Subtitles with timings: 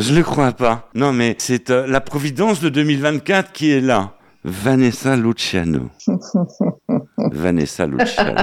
[0.00, 0.88] Je ne le crois pas.
[0.94, 4.12] Non, mais c'est euh, la Providence de 2024 qui est là.
[4.44, 5.90] Vanessa Luciano.
[7.32, 8.40] Vanessa Luciano.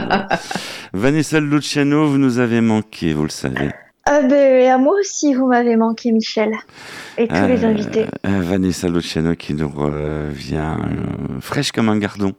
[0.93, 3.69] Vanessa Luciano, vous nous avez manqué, vous le savez.
[4.07, 6.51] Ah ben, à moi aussi, vous m'avez manqué, Michel.
[7.17, 8.05] Et tous les Euh, invités.
[8.27, 12.33] euh, Vanessa Luciano qui nous revient euh, fraîche comme un gardon.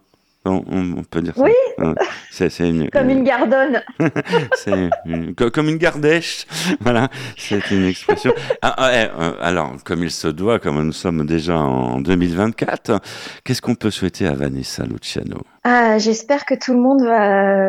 [0.50, 1.42] On, peut dire ça.
[1.42, 1.52] Oui.
[1.78, 1.94] Ouais.
[2.30, 3.82] C'est, c'est une, Comme une gardonne.
[5.06, 6.46] une- comme une gardèche.
[6.80, 8.32] Voilà, c'est une expression.
[8.62, 13.00] Ah, ah, eh, euh, alors, comme il se doit, comme nous sommes déjà en 2024,
[13.44, 15.38] qu'est-ce qu'on peut souhaiter à Vanessa Luciano?
[15.64, 17.68] Ah, j'espère que tout le monde va,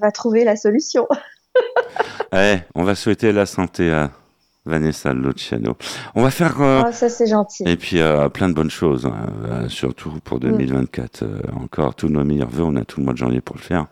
[0.00, 1.06] va trouver la solution.
[2.34, 4.10] Eh, On va souhaiter la santé à
[4.66, 5.76] Vanessa Luciano.
[6.14, 6.60] On va faire.
[6.60, 7.64] euh, Oh, ça, c'est gentil.
[7.66, 10.40] Et puis euh, plein de bonnes choses, hein, euh, surtout pour Mm.
[10.40, 11.22] 2024.
[11.22, 13.60] euh, encore tous nos meilleurs vœux, on a tout le mois de janvier pour le
[13.62, 13.86] faire.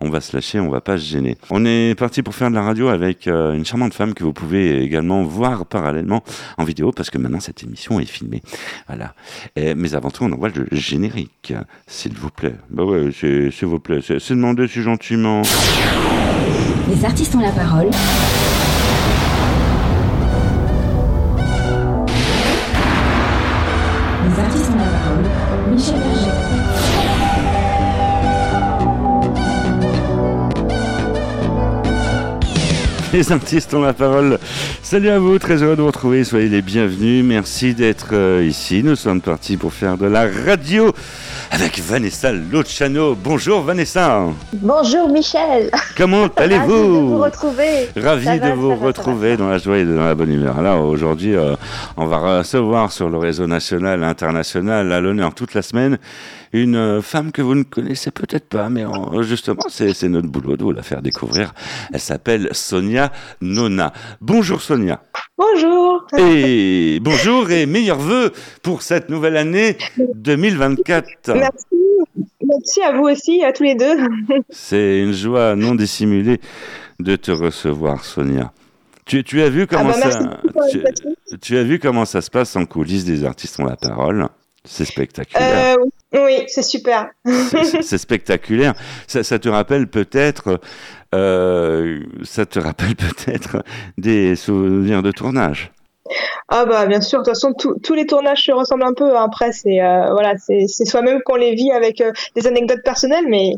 [0.00, 1.36] On va se lâcher, on va pas se gêner.
[1.50, 4.32] On est parti pour faire de la radio avec euh, une charmante femme que vous
[4.32, 6.22] pouvez également voir parallèlement
[6.58, 8.42] en vidéo parce que maintenant cette émission est filmée.
[8.88, 9.14] Voilà.
[9.54, 11.54] Et, mais avant tout, on envoie le générique,
[11.86, 12.56] s'il vous plaît.
[12.70, 15.42] Bah ouais, s'il vous plaît, c'est c'est demandé si gentiment.
[16.88, 17.90] Les artistes ont la parole.
[33.16, 34.38] Les artistes ont la parole.
[34.82, 36.22] Salut à vous, très heureux de vous retrouver.
[36.22, 37.24] Soyez les bienvenus.
[37.24, 38.82] Merci d'être euh, ici.
[38.82, 40.92] Nous sommes partis pour faire de la radio
[41.50, 43.14] avec Vanessa Luciano.
[43.14, 44.24] Bonjour Vanessa.
[44.52, 45.70] Bonjour, Michel.
[45.96, 47.08] Comment Ravi de allez-vous?
[47.08, 47.88] vous retrouver.
[47.96, 50.58] Ravi de vous retrouver dans la joie et dans la bonne humeur.
[50.58, 51.54] Alors aujourd'hui, euh,
[51.96, 55.98] on va recevoir sur le réseau national et international à l'honneur toute la semaine
[56.52, 60.28] une euh, femme que vous ne connaissez peut-être pas, mais euh, justement, c'est c'est notre
[60.28, 61.52] boulot de vous la faire découvrir.
[61.92, 63.92] Elle s'appelle Sonia Nona.
[64.20, 65.00] Bonjour Sonia.
[65.38, 66.06] Bonjour.
[66.18, 69.76] Et bonjour et meilleurs vœux pour cette nouvelle année
[70.14, 71.34] 2024.
[71.34, 71.66] Merci.
[72.48, 73.96] Merci à vous aussi, à tous les deux.
[74.50, 76.40] C'est une joie non dissimulée
[77.00, 78.52] de te recevoir, Sonia.
[79.04, 80.40] Tu, tu as vu comment Ah bah, ça,
[81.42, 84.26] tu, as vu comment ça se passe en coulisses des artistes ont la parole?
[84.64, 85.76] C'est spectaculaire.
[86.14, 87.08] Euh, oui, c'est super.
[87.24, 88.74] C'est- C'est spectaculaire.
[89.06, 90.60] Ça, ça te rappelle peut-être,
[91.14, 93.62] euh, ça te rappelle peut-être
[93.98, 95.72] des souvenirs de tournage.
[96.48, 99.16] Ah bah bien sûr, de toute façon tous- les tournages se ressemblent un peu.
[99.16, 99.24] hein.
[99.24, 103.54] Après c'est euh, voilà, c'est soi-même qu'on les vit avec euh, des anecdotes personnelles, mais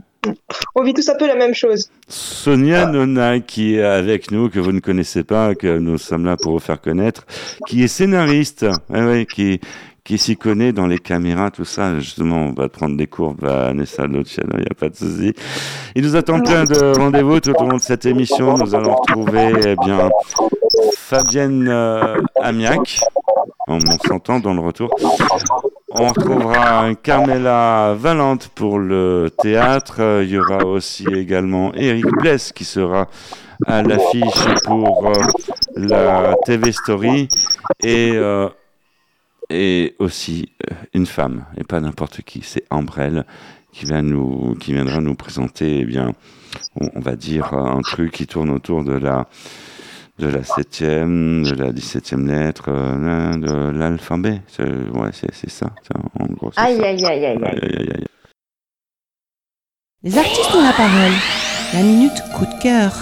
[0.74, 1.90] on vit tous un peu la même chose.
[2.08, 6.36] Sonia Nona, qui est avec nous, que vous ne connaissez pas, que nous sommes là
[6.40, 7.26] pour vous faire connaître,
[7.66, 9.60] qui est scénariste, ouais, qui,
[10.08, 11.98] qui s'y connaît dans les caméras, tout ça.
[12.00, 15.34] Justement, on va prendre des cours, Vanessa Luciano, il n'y a pas de souci.
[15.94, 18.56] Il nous attend plein de rendez-vous tout au long de cette émission.
[18.56, 20.08] Nous allons retrouver, eh bien,
[20.96, 23.00] Fabienne euh, Amiac.
[23.68, 24.88] On, on s'entend dans le retour.
[25.90, 30.22] On retrouvera Carmela Valente pour le théâtre.
[30.22, 33.08] Il y aura aussi également Eric Bless qui sera
[33.66, 35.12] à l'affiche pour euh,
[35.76, 37.28] la TV Story
[37.82, 38.48] et, euh,
[39.50, 43.24] et aussi euh, une femme, et pas n'importe qui, c'est Ambrelle
[43.72, 46.12] qui, vient nous, qui viendra nous présenter, eh bien,
[46.80, 49.26] on, on va dire euh, un truc qui tourne autour de la
[50.18, 54.42] de la septième, de la dix-septième lettre, euh, de l'alphabet.
[54.48, 55.70] C'est- Ouais, c'est ça.
[55.86, 56.86] ça, En gros, Aïe, ça.
[56.86, 57.60] aïe, aïe, aïe, aïe.
[57.62, 58.04] Aïe, aïe.
[60.02, 61.12] Les artistes ont la parole.
[61.72, 62.92] La minute coup de cœur.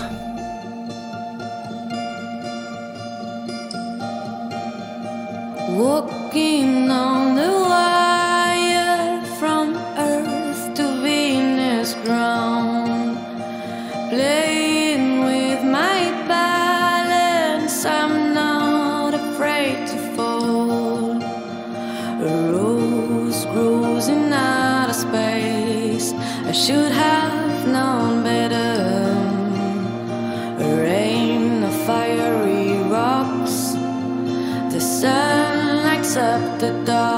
[36.58, 37.15] the dark.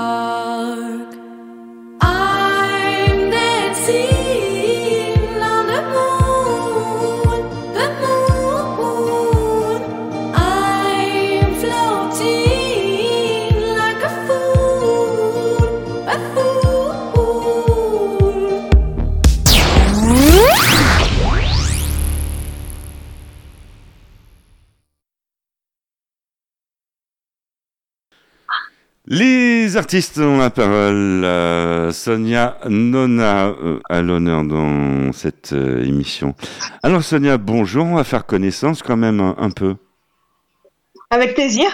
[29.79, 31.25] Artistes ont la parole.
[31.25, 36.35] Euh, Sonia Nona euh, à l'honneur dans cette euh, émission.
[36.83, 37.87] Alors Sonia, bonjour.
[37.87, 39.77] On va faire connaissance quand même un, un peu.
[41.11, 41.69] Avec plaisir.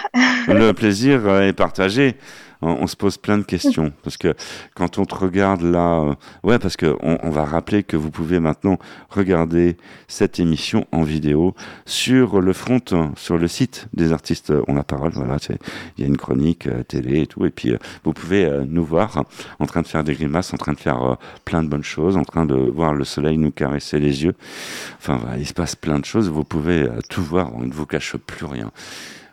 [0.47, 2.15] Le plaisir est partagé.
[2.65, 4.33] On, se pose plein de questions parce que
[4.75, 6.13] quand on te regarde là, euh,
[6.43, 8.77] ouais, parce que on, va rappeler que vous pouvez maintenant
[9.09, 9.77] regarder
[10.07, 11.53] cette émission en vidéo
[11.85, 15.11] sur le front, euh, sur le site des artistes ont la parole.
[15.13, 15.59] Voilà, c'est-
[15.97, 18.65] il y a une chronique euh, télé et tout, et puis euh, vous pouvez euh,
[18.67, 19.23] nous voir
[19.59, 22.17] en train de faire des grimaces, en train de faire euh, plein de bonnes choses,
[22.17, 24.35] en train de voir le soleil nous caresser les yeux.
[24.97, 26.29] Enfin, voilà, il se passe plein de choses.
[26.29, 27.51] Vous pouvez euh, tout voir.
[27.55, 28.71] On ne vous cache plus rien.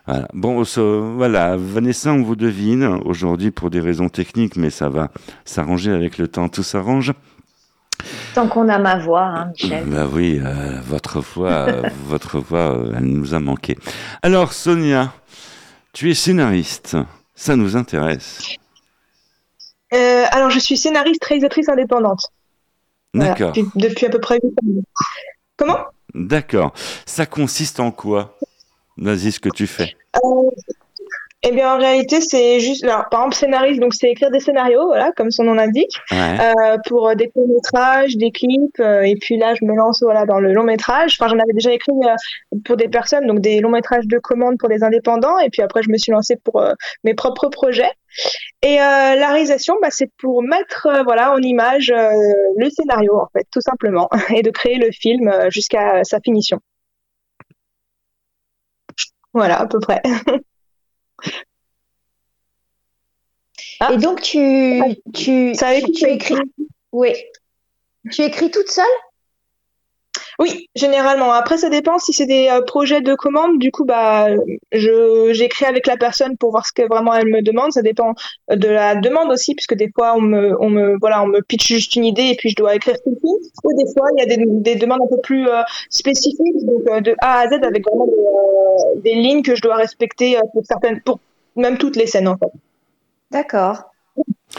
[0.07, 0.27] Voilà.
[0.33, 5.11] Bon, so- voilà, Vanessa, on vous devine aujourd'hui pour des raisons techniques, mais ça va
[5.45, 7.13] s'arranger avec le temps, tout s'arrange.
[8.35, 9.85] Tant qu'on a ma voix, hein, Michel.
[9.87, 11.67] Bah oui, euh, votre voix,
[12.07, 13.79] votre voix, euh, elle nous a manqué.
[14.23, 15.13] Alors, Sonia,
[15.93, 16.97] tu es scénariste,
[17.37, 18.57] ça nous intéresse.
[19.95, 22.27] Euh, alors, je suis scénariste, réalisatrice indépendante.
[23.15, 24.83] Voilà, D'accord, depuis, depuis à peu près 8 ans.
[25.59, 25.79] Comment?
[26.15, 26.73] D'accord.
[27.07, 28.37] Ça consiste en quoi?
[28.97, 29.95] Vas-y, ce que tu fais.
[30.25, 30.51] Euh,
[31.45, 34.87] Eh bien, en réalité, c'est juste, alors, par exemple, scénariste, donc c'est écrire des scénarios,
[34.87, 36.39] voilà, comme son nom l'indique, Ouais.
[36.41, 40.25] euh, pour euh, des courts-métrages, des clips, euh, et puis là, je me lance, voilà,
[40.25, 41.17] dans le long-métrage.
[41.19, 44.69] Enfin, j'en avais déjà écrit euh, pour des personnes, donc des longs-métrages de commande pour
[44.69, 46.63] des indépendants, et puis après, je me suis lancée pour
[47.03, 47.91] mes propres projets.
[48.63, 53.61] Et la réalisation, bah, c'est pour mettre, voilà, en image le scénario, en fait, tout
[53.63, 56.61] simplement, et de créer le film jusqu'à sa finition.
[59.33, 60.03] Voilà, à peu près.
[63.91, 64.81] Et donc, tu,
[65.15, 66.35] tu, Ça avait tu, tu écris.
[66.93, 67.15] Oui.
[68.11, 68.85] Tu écris toute seule?
[70.43, 71.31] Oui, généralement.
[71.31, 73.61] Après, ça dépend si c'est des euh, projets de commande.
[73.61, 74.27] Du coup, bah,
[74.73, 77.71] je j'écris avec la personne pour voir ce que vraiment elle me demande.
[77.71, 78.15] Ça dépend
[78.51, 81.43] euh, de la demande aussi, puisque des fois, on me, on me, voilà, on me
[81.43, 83.37] pitch juste une idée et puis je dois écrire tout le film.
[83.63, 86.83] Ou des fois, il y a des, des demandes un peu plus euh, spécifiques, donc
[86.91, 90.67] euh, de A à Z avec vraiment des, des lignes que je dois respecter pour
[90.67, 91.21] certaines, pour
[91.55, 92.51] même toutes les scènes en fait.
[93.31, 93.85] D'accord.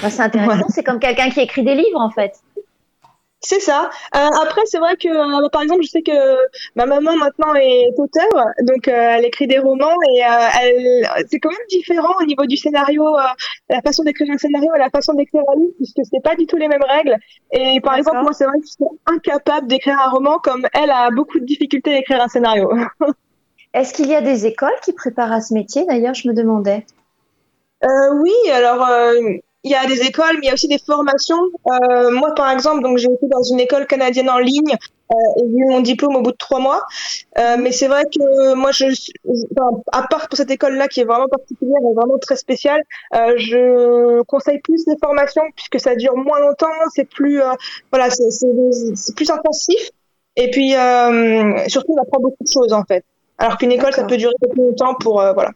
[0.01, 0.51] Bah, c'est intéressant.
[0.51, 0.65] Voilà.
[0.69, 2.33] C'est comme quelqu'un qui écrit des livres, en fait.
[3.45, 3.89] C'est ça.
[4.15, 6.11] Euh, après, c'est vrai que, euh, par exemple, je sais que
[6.75, 10.21] ma maman maintenant est auteure, donc euh, elle écrit des romans et
[10.61, 13.05] elle, c'est quand même différent au niveau du scénario,
[13.69, 16.47] la façon d'écrire un scénario et la façon d'écrire un livre, puisque c'est pas du
[16.47, 17.17] tout les mêmes règles.
[17.51, 20.89] Et par exemple, moi, c'est vrai que je suis incapable d'écrire un roman comme elle
[20.89, 22.71] a beaucoup de difficultés à écrire un scénario.
[23.73, 25.85] Est-ce qu'il y a des écoles qui préparent à ce métier?
[25.85, 26.85] D'ailleurs, je me demandais.
[27.81, 28.87] Oui, alors
[29.63, 31.39] il y a des écoles, mais il y a aussi des formations.
[31.71, 34.73] Euh, moi, par exemple, donc j'ai été dans une école canadienne en ligne
[35.11, 36.85] euh, et j'ai eu mon diplôme au bout de trois mois.
[37.39, 38.85] Euh, mais c'est vrai que moi, je,
[39.25, 42.81] enfin, à part pour cette école-là qui est vraiment particulière et vraiment très spéciale,
[43.15, 47.53] euh, je conseille plus les formations puisque ça dure moins longtemps, c'est plus, euh,
[47.91, 49.89] voilà, c'est c'est- c'est plus intensif.
[50.35, 53.05] Et puis euh, surtout, on apprend beaucoup de choses en fait.
[53.37, 55.51] Alors qu'une école, ça peut durer peu plus longtemps pour, euh, voilà.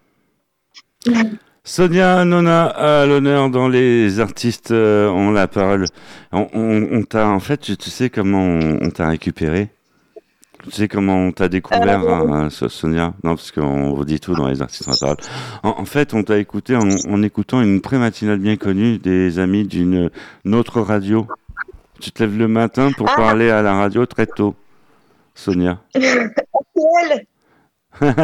[1.67, 5.83] Sonia Nona à l'honneur dans les artistes euh, ont la parole.
[6.31, 9.67] On, on- on t'a en fait, tu, tu sais comment on, on t'a récupéré?
[10.63, 13.13] Tu sais comment on t'a découvert, Euh, hein, So- Sonia?
[13.25, 15.17] Non, parce qu'on vous dit tout dans les artistes ont la parole.
[15.63, 19.65] En, en fait, on t'a écouté en, en écoutant une pré-matinale bien connue des amis
[19.65, 20.09] d'une
[20.45, 21.27] une autre radio.
[21.99, 23.15] Tu te lèves le matin pour Ah.
[23.17, 24.55] parler à la radio très tôt,
[25.35, 25.79] Sonia.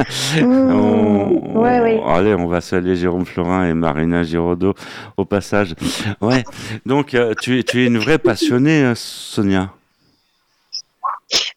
[0.10, 0.46] C'est elle.
[0.46, 1.24] On-
[1.54, 2.02] Ouais, on- oui.
[2.08, 4.74] Allez, on va saluer Jérôme Florin et Marina Giraudot
[5.18, 5.74] au passage.
[6.22, 6.44] Ouais.
[6.86, 9.70] Donc, euh, tu, es, tu es une vraie passionnée, euh, Sonia.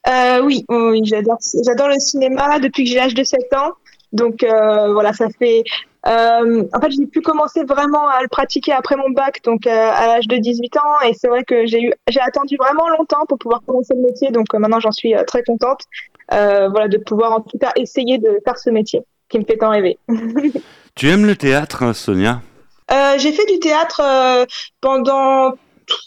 [0.09, 0.65] Euh, oui,
[1.05, 3.73] j'adore, j'adore le cinéma depuis que j'ai l'âge de 7 ans.
[4.13, 5.65] Donc euh, voilà, ça fait.
[6.07, 9.71] euh, en fait, j'ai pu commencer vraiment à le pratiquer après mon bac, donc euh,
[9.71, 11.01] à l'âge de 18 ans.
[11.09, 14.31] Et c'est vrai que j'ai eu, j'ai attendu vraiment longtemps pour pouvoir commencer le métier.
[14.31, 15.81] Donc euh, maintenant, j'en suis euh, très contente.
[16.33, 19.57] Euh, voilà, de pouvoir en tout cas essayer de faire ce métier qui me fait
[19.57, 19.99] tant rêver.
[20.95, 22.41] Tu aimes le théâtre, Sonia?
[22.91, 24.47] Euh, j'ai fait du théâtre euh,
[24.81, 25.53] pendant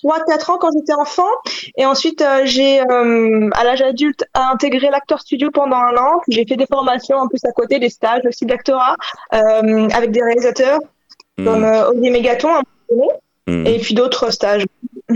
[0.03, 1.29] 3-4 ans quand j'étais enfant.
[1.77, 6.21] Et ensuite, euh, j'ai, euh, à l'âge adulte, intégré l'acteur studio pendant un an.
[6.27, 8.95] J'ai fait des formations en plus à côté, des stages aussi d'actorat
[9.33, 10.79] euh, avec des réalisateurs
[11.43, 13.07] comme Hmm, euh, Olivier Mégaton un peu donné,
[13.47, 13.67] hmm.
[13.67, 14.65] et puis d'autres stages.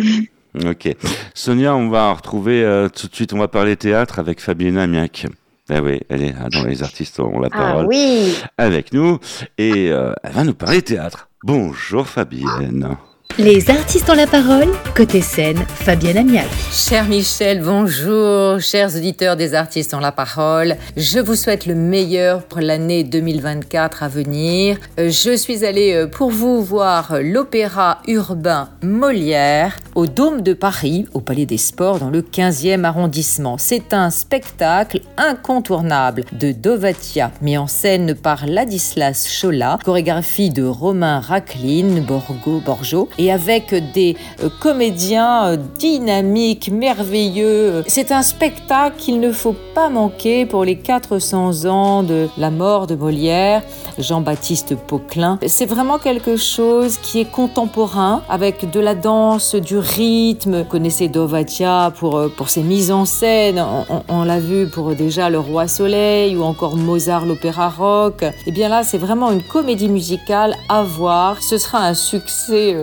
[0.55, 0.95] Ok.
[1.33, 5.25] Sonia, on va retrouver euh, tout de suite, on va parler théâtre avec Fabienne Miac.
[5.69, 8.35] Ah oui, elle est là dans les artistes ont la Ah parole oui.
[8.57, 9.17] avec nous
[9.57, 11.29] et euh, elle va nous parler théâtre.
[11.43, 12.97] Bonjour Fabienne.
[13.39, 14.67] Les artistes ont la parole.
[14.95, 16.45] Côté scène, Fabienne Amial.
[16.71, 18.59] Cher Michel, bonjour.
[18.59, 20.75] Chers auditeurs des artistes ont la parole.
[20.97, 24.77] Je vous souhaite le meilleur pour l'année 2024 à venir.
[24.99, 31.07] Euh, Je suis allée euh, pour vous voir l'opéra urbain Molière au Dôme de Paris,
[31.15, 33.57] au Palais des Sports, dans le 15e arrondissement.
[33.57, 41.19] C'est un spectacle incontournable de Dovatia, mis en scène par Ladislas Chola, chorégraphie de Romain
[41.19, 47.83] Raclin, Borgo, Borjo, avec des euh, comédiens euh, dynamiques, merveilleux.
[47.87, 52.87] C'est un spectacle qu'il ne faut pas manquer pour les 400 ans de la mort
[52.87, 53.63] de Molière,
[53.97, 55.39] Jean-Baptiste Poquelin.
[55.47, 60.59] C'est vraiment quelque chose qui est contemporain, avec de la danse, du rythme.
[60.59, 63.63] Vous connaissez Dovatia pour, euh, pour ses mises en scène.
[64.09, 68.23] On, l'a vu pour déjà Le Roi Soleil ou encore Mozart, l'opéra rock.
[68.45, 71.41] Et bien là, c'est vraiment une comédie musicale à voir.
[71.41, 72.75] Ce sera un succès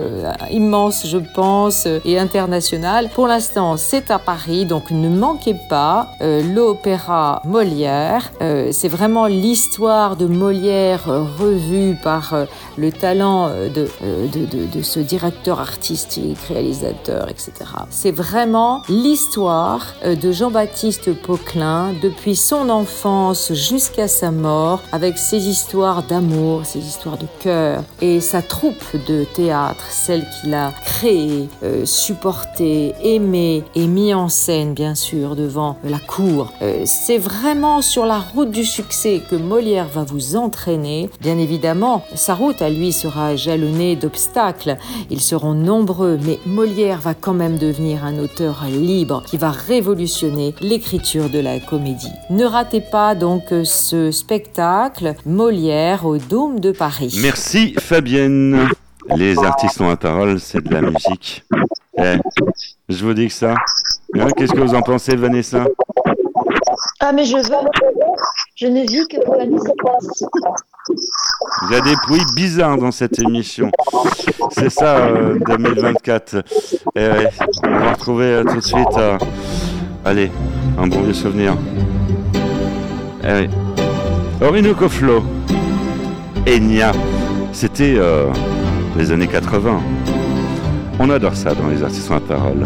[0.51, 3.09] immense, je pense, euh, et international.
[3.13, 8.31] Pour l'instant, c'est à Paris, donc ne manquez pas euh, l'opéra Molière.
[8.41, 12.45] Euh, c'est vraiment l'histoire de Molière euh, revue par euh,
[12.77, 17.51] le talent euh, de, euh, de, ce directeur artistique, réalisateur, etc.
[17.89, 25.47] C'est vraiment l'histoire euh, de Jean-Baptiste Poquelin depuis son enfance jusqu'à sa mort, avec ses
[25.47, 31.49] histoires d'amour, ses histoires de cœur et sa troupe de théâtre, celle qu'il a créée,
[31.63, 36.53] euh, supportée, aimée et mis en scène, bien sûr, devant la cour.
[36.61, 41.09] Euh, C'est vraiment sur la route du succès que Molière va vous entraîner.
[41.19, 44.77] Bien évidemment, sa route à lui sera jalonnée d'obstacles.
[45.09, 50.53] Ils seront nombreux, mais Molière va quand même devenir un auteur libre qui va révolutionner
[50.61, 52.11] l'écriture de la comédie.
[52.29, 57.19] Ne ratez pas donc ce spectacle Molière au Dôme de Paris.
[57.21, 58.71] Merci Fabienne.
[59.15, 61.43] Les artistes ont la parole, c'est de la musique.
[61.97, 62.15] Eh,
[62.89, 63.55] je vous dis que ça.
[64.17, 65.65] Hein, Qu'est-ce que vous en pensez, Vanessa?
[66.99, 67.43] Ah, mais je veux.
[68.55, 69.67] Je ne vis que pour la musique.
[71.63, 73.71] Il y a des bruits bizarres dans cette émission.
[74.51, 76.43] C'est ça, euh, 2024.
[76.95, 77.29] Eh ouais,
[77.65, 78.97] on va retrouver euh, tout de suite.
[78.97, 79.17] euh,
[80.05, 80.31] allez,
[80.77, 81.55] un bon vieux souvenir.
[83.23, 83.49] Eh oui.
[84.41, 85.23] Orinoco Flow.
[86.47, 86.91] Enya.
[87.53, 88.27] C'était euh,
[88.97, 89.79] les années 80.
[90.99, 92.65] On adore ça dans les artistes à parole.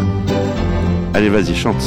[1.14, 1.82] Allez, vas-y, chante.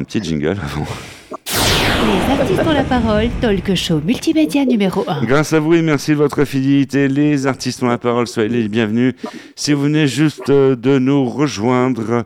[0.00, 0.86] Un petit jingle avant.
[1.26, 5.24] Les artistes ont la parole, talk show multimédia numéro 1.
[5.24, 8.68] Grâce à vous et merci de votre fidélité, les artistes ont la parole, soyez les
[8.68, 9.12] bienvenus.
[9.56, 12.24] Si vous venez juste euh, de nous rejoindre,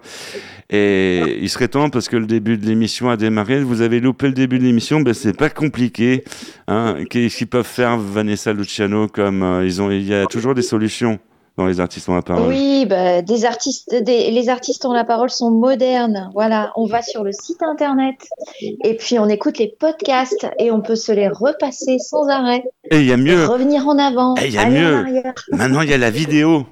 [0.71, 4.29] et il serait temps parce que le début de l'émission a démarré, vous avez loupé
[4.29, 6.23] le début de l'émission, ben c'est pas compliqué.
[6.69, 6.99] Hein.
[7.11, 10.63] Qu'est-ce qu'ils peuvent faire Vanessa Luciano comme euh, ils ont, il y a toujours des
[10.63, 11.19] solutions
[11.57, 12.49] dans les artistes ont la parole.
[12.49, 16.31] Oui, bah, des artistes, des- les artistes ont la parole sont modernes.
[16.35, 18.17] Voilà, on va sur le site internet
[18.61, 22.65] et puis on écoute les podcasts et on peut se les repasser sans arrêt.
[22.91, 25.05] Et il y a mieux, Revenir en avant, Eh, il y a mieux.
[25.53, 26.67] maintenant il y a la vidéo.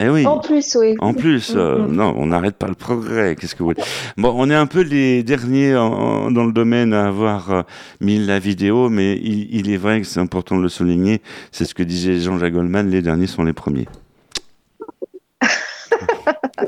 [0.00, 0.26] Eh oui.
[0.26, 0.96] En plus, oui.
[0.98, 1.92] En plus, euh, Mhm.
[1.94, 3.36] non, on n'arrête pas le progrès.
[3.36, 3.82] Qu'est-ce que vous voulez
[4.16, 7.62] Bon, on est un peu les derniers en- dans le domaine à avoir euh,
[8.00, 11.22] mis la vidéo, mais il, il est vrai que c'est important de le souligner.
[11.52, 13.86] C'est ce que disait Jean-Jacques Goldman les derniers sont les premiers.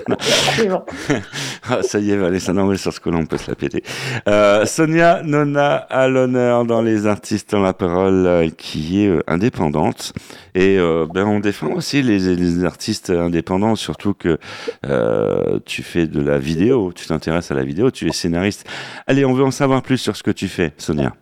[1.69, 3.83] Ah, ça y est, Vanessa, non, mais sur ce coup-là, on peut se la péter.
[4.29, 9.21] Euh, Sonia Nona à l'honneur dans Les Artistes en la parole, euh, qui est euh,
[9.27, 10.13] indépendante.
[10.55, 10.79] Et
[11.13, 14.39] ben, on défend aussi les, les artistes indépendants, surtout que
[15.67, 18.67] tu fais de la vidéo, tu t'intéresses à la vidéo, tu es scénariste.
[19.07, 21.13] Allez, on veut en savoir plus sur ce que tu fais, Sonia.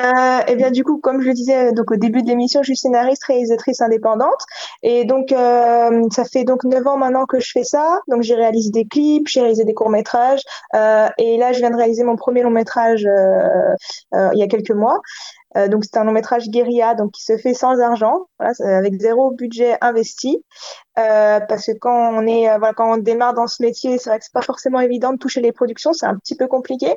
[0.00, 2.68] Euh, et bien du coup, comme je le disais donc au début de l'émission, je
[2.68, 4.44] suis scénariste, réalisatrice indépendante,
[4.82, 8.00] et donc euh, ça fait donc neuf ans maintenant que je fais ça.
[8.08, 10.42] Donc j'ai réalisé des clips, j'ai réalisé des courts métrages,
[10.74, 13.74] euh, et là je viens de réaliser mon premier long métrage euh,
[14.14, 15.00] euh, il y a quelques mois.
[15.56, 19.00] Euh, donc c'est un long métrage guérilla, donc qui se fait sans argent, voilà, avec
[19.00, 20.44] zéro budget investi,
[20.98, 24.10] euh, parce que quand on est, euh, voilà, quand on démarre dans ce métier, c'est
[24.10, 26.96] vrai que c'est pas forcément évident de toucher les productions, c'est un petit peu compliqué.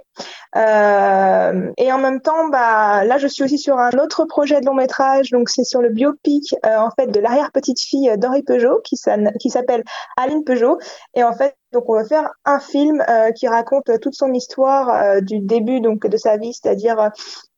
[0.56, 4.66] Euh, et en même temps, bah là, je suis aussi sur un autre projet de
[4.66, 8.44] long métrage, donc c'est sur le biopic euh, en fait de l'arrière petite fille d'Henri
[8.44, 9.84] Peugeot, qui s'appelle
[10.18, 10.78] Aline Peugeot,
[11.16, 11.56] et en fait.
[11.74, 15.82] Donc on va faire un film euh, qui raconte toute son histoire euh, du début
[15.82, 17.10] donc de sa vie, c'est-à-dire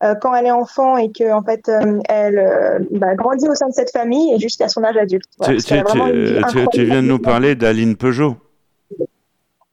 [0.06, 3.68] euh, quand elle est enfant et que en fait euh, elle bah, grandit au sein
[3.68, 5.26] de cette famille et jusqu'à son âge adulte.
[5.38, 6.25] Voilà, tu, tu- tu-
[6.74, 8.38] tu- viens de nous parler d'Aline Peugeot.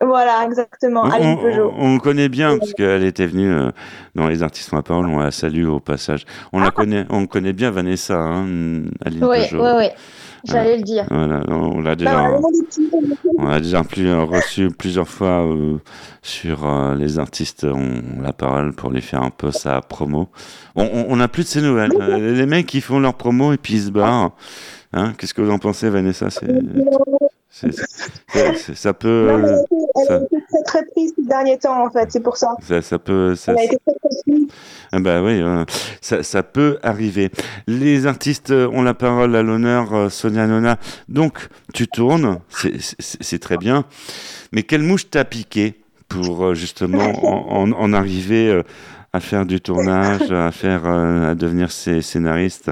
[0.04, 1.72] Voilà, exactement, On, Aline on- Peugeot.
[1.78, 3.70] on connaît bien parce qu'elle était venue euh,
[4.16, 5.06] dans les artistes ont la parole.
[5.06, 6.24] On la salue au passage.
[6.52, 9.62] On la connaît, on connaît bien Vanessa, hein, Aline Oui, Peugeot.
[9.62, 9.86] oui, oui.
[10.44, 11.04] J'allais le dire.
[11.08, 12.30] Voilà, on l'a Bah, déjà,
[13.38, 15.76] on l'a déjà plus, euh, reçu plusieurs fois euh,
[16.20, 20.30] sur les artistes ont la parole pour lui faire un peu sa promo.
[20.74, 21.92] On, on, on a plus de ces nouvelles.
[22.34, 24.32] Les mecs qui font leur promo et puis ils se barrent.
[24.94, 26.28] Hein, Qu'est-ce que vous en pensez, Vanessa
[28.74, 31.58] ça peut, Non, elle a été- elle ça- a été très très prise ces derniers
[31.58, 32.54] temps en fait, c'est pour ça.
[32.62, 34.46] ça, ça peut, ça, Elle a été très très prise.
[34.92, 35.64] Ah bah oui, euh,
[36.00, 37.30] ça, ça peut arriver.
[37.66, 40.78] Les artistes ont la parole à l'honneur, euh, Sonia Nona.
[41.08, 42.38] Donc, tu tournes,
[42.98, 43.84] c'est- très bien.
[44.52, 45.74] Mais quelle mouche t'a piqué
[46.08, 48.62] pour euh, justement en, en- en arriver euh,
[49.14, 52.70] à faire du tournage, à faire, euh, à devenir scé- scénariste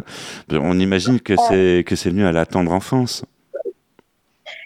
[0.51, 3.25] On imagine que c'est que c'est venu à la tendre enfance.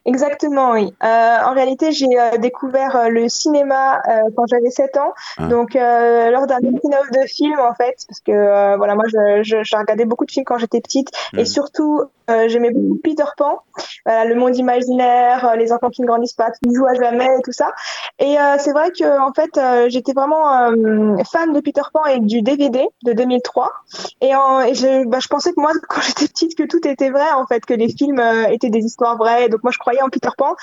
[0.06, 0.92] Exactement, oui.
[1.02, 5.14] Euh, en réalité, j'ai euh, découvert euh, le cinéma euh, quand j'avais 7 ans.
[5.38, 5.46] Ah.
[5.46, 9.42] Donc, euh, lors d'un making-of de film, en fait, parce que euh, voilà, moi, je,
[9.42, 13.24] je, je regardais beaucoup de films quand j'étais petite, et surtout, euh, j'aimais beaucoup Peter
[13.36, 13.60] Pan,
[14.06, 16.94] voilà, le monde imaginaire, euh, les enfants qui ne grandissent pas, qui ne jouent à
[16.94, 17.72] jamais, et tout ça.
[18.18, 22.04] Et euh, c'est vrai que, en fait, euh, j'étais vraiment euh, fan de Peter Pan
[22.06, 23.72] et du DVD de 2003.
[24.20, 27.10] Et, en, et je, bah, je pensais que moi, quand j'étais petite, que tout était
[27.10, 29.48] vrai, en fait, que les films euh, étaient des histoires vraies.
[29.48, 30.54] Donc moi, je croyais en Peter Pan.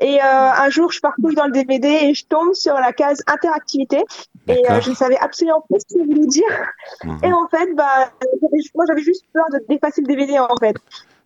[0.00, 3.22] Et euh, un jour, je parcouille dans le DVD et je tombe sur la case
[3.26, 4.04] interactivité.
[4.48, 6.44] Et euh, je ne savais absolument pas ce que voulait dire.
[7.04, 7.18] Mhm.
[7.22, 8.10] Et en fait, bah,
[8.74, 10.76] moi, j'avais juste peur de d'effacer le DVD, en fait.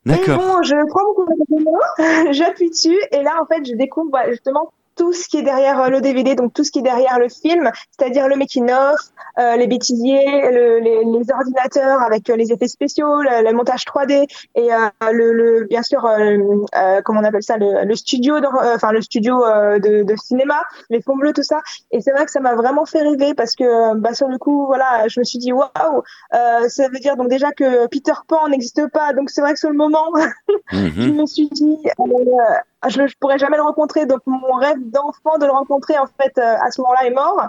[0.05, 0.39] Et D'accord.
[0.39, 4.11] bon, je prends mon courrier de main, j'appuie dessus, et là, en fait, je découvre
[4.11, 6.83] bah, justement tout ce qui est derrière euh, le DVD, donc tout ce qui est
[6.83, 8.99] derrière le film, c'est-à-dire le making-of,
[9.39, 13.85] euh, les bêtisiers, le- les, les ordinateurs avec euh, les effets spéciaux, le, le montage
[13.85, 16.37] 3D et euh, le, le- bien sûr, euh,
[16.77, 18.37] euh, comment on appelle ça, le, le studio,
[18.75, 21.61] enfin le studio euh, de, de cinéma, les fonds bleus, tout ça.
[21.91, 24.67] Et c'est vrai que ça m'a vraiment fait rêver parce que, bah, sur le coup,
[24.67, 28.87] voilà, je me suis dit waouh, ça veut dire donc déjà que Peter Pan n'existe
[28.93, 30.07] pas, donc c'est vrai que sur le moment,
[30.73, 30.77] je
[31.09, 31.17] Mhm.
[31.17, 32.05] me suis dit, euh,
[32.89, 36.37] je, je pourrais jamais le rencontrer, donc mon rêve d'enfant de le rencontrer en fait
[36.39, 37.49] euh, à ce moment-là est mort.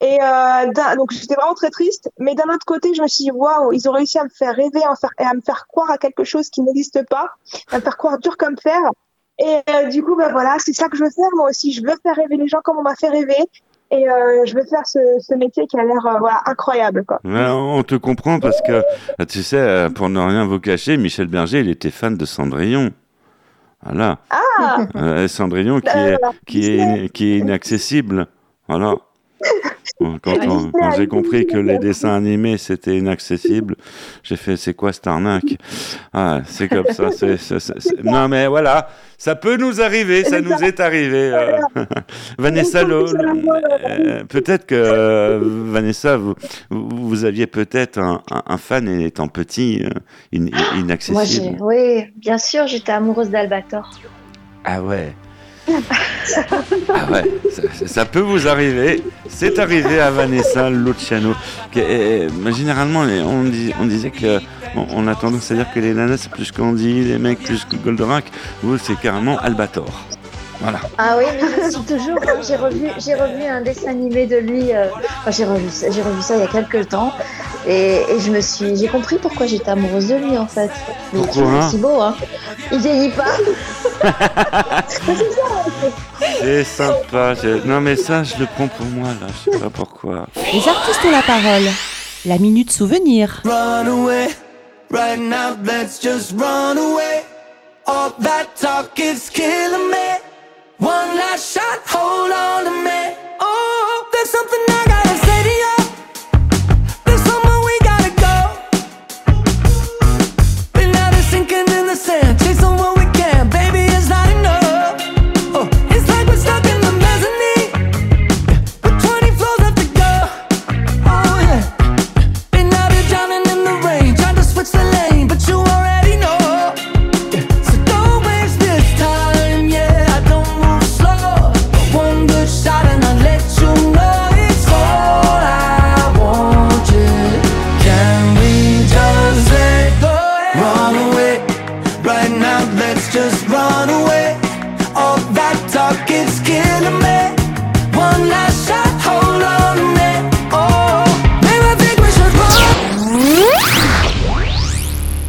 [0.00, 3.30] Et euh, donc j'étais vraiment très triste, mais d'un autre côté, je me suis dit
[3.30, 5.90] waouh, ils ont réussi à me faire rêver, à, me faire, à me faire croire
[5.90, 7.30] à quelque chose qui n'existe pas,
[7.70, 8.80] à me faire croire dur comme fer.
[9.38, 11.72] Et euh, du coup, bah voilà, c'est ça que je veux faire moi aussi.
[11.72, 13.42] Je veux faire rêver les gens comme on m'a fait rêver.
[13.90, 14.06] Et
[14.44, 16.04] je veux faire ce, métier qui a l'air
[16.46, 17.20] incroyable quoi.
[17.24, 18.82] On te comprend parce que,
[19.28, 22.90] tu sais, pour ne rien vous cacher, Michel Berger, il était fan de Cendrillon.
[23.84, 24.18] Voilà.
[24.30, 28.26] Ah Euh, Cendrillon qui Euh, est, qui est, qui est inaccessible.
[28.68, 28.94] Voilà.
[30.22, 33.76] Quand, j'ai compris que les dessins animés c'était inaccessible,
[34.22, 35.56] j'ai fait c'est quoi cette arnaque?
[36.12, 37.10] Ah, c'est comme ça.
[38.02, 41.30] Non mais voilà, ça peut nous arriver, ça nous est arrivé.
[41.32, 41.58] euh.
[42.38, 46.18] Vanessa, euh, peut-être que euh, Vanessa,
[46.70, 49.90] vous, aviez peut-être un, un- fan étant petit, euh,
[50.34, 51.56] in- Moi, inaccessible.
[51.60, 53.88] oui, bien sûr, j'étais amoureuse d'Albator.
[54.64, 55.12] Ah ouais.
[55.68, 57.24] Ah ouais,
[57.86, 59.02] ça, peut vous arriver.
[59.28, 61.34] C'est arrivé à Vanessa Luciano.
[61.74, 64.40] généralement, on disait que
[64.76, 67.64] on, on a tendance à dire que les nanas c'est plus Candy, les mecs plus
[67.64, 68.24] que Goldorak.
[68.62, 70.04] Vous, c'est carrément Albator.
[70.60, 70.80] Voilà.
[70.98, 72.18] Ah oui, mais je suis toujours.
[72.26, 74.72] hein, J'ai revu, j'ai revu un dessin animé de lui.
[74.72, 74.86] euh,
[75.20, 77.12] enfin, j'ai revu, ça- j'ai revu ça il y a quelques temps,
[77.66, 80.70] et, et je me suis, j'ai compris pourquoi j'étais amoureuse de lui en fait.
[81.12, 82.14] Mais il est Pourquoi toujours si beau, hein.
[82.72, 83.24] Il vieillit pas.
[86.40, 87.34] C'est sympa.
[87.64, 89.26] Non mais ça, je le prends pour moi là.
[89.46, 90.26] Je sais pas pourquoi.
[90.36, 91.68] Les artistes ont la parole.
[92.26, 93.42] La minute souvenir.
[93.44, 94.28] Run away,
[94.90, 97.22] right now, let's just run away.
[97.86, 100.23] All that talk is killing me.
[100.84, 103.16] One last shot, hold on to me.
[103.40, 104.83] Oh, there's something I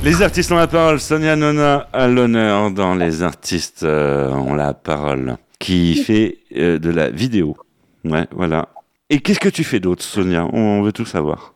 [0.05, 0.99] Les artistes ont la parole.
[0.99, 5.37] Sonia Nona à l'honneur dans les artistes euh, ont la parole.
[5.57, 7.57] Qui fait euh, de la vidéo.
[8.03, 8.67] Ouais, voilà.
[9.09, 10.45] Et qu'est-ce que tu fais d'autre, Sonia?
[10.53, 11.55] On veut tout savoir.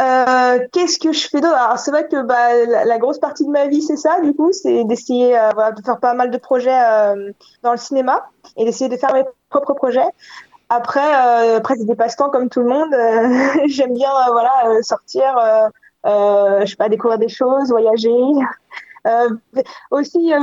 [0.00, 1.54] Euh, Qu'est-ce que je fais d'autre?
[1.54, 4.50] Alors c'est vrai que bah, la, grosse partie de ma vie c'est ça du coup,
[4.50, 6.80] c'est d'essayer voilà, de faire pas mal de projets
[7.62, 8.24] dans le cinéma
[8.56, 10.08] et d'essayer de faire mes propres projets.
[10.70, 11.12] Après,
[11.54, 12.94] après c'est des passe-temps comme tout le monde.
[13.66, 15.36] J'aime bien voilà sortir,
[16.04, 18.10] je sais pas découvrir des choses, voyager.
[19.06, 19.30] Euh,
[19.90, 20.38] aussi, euh,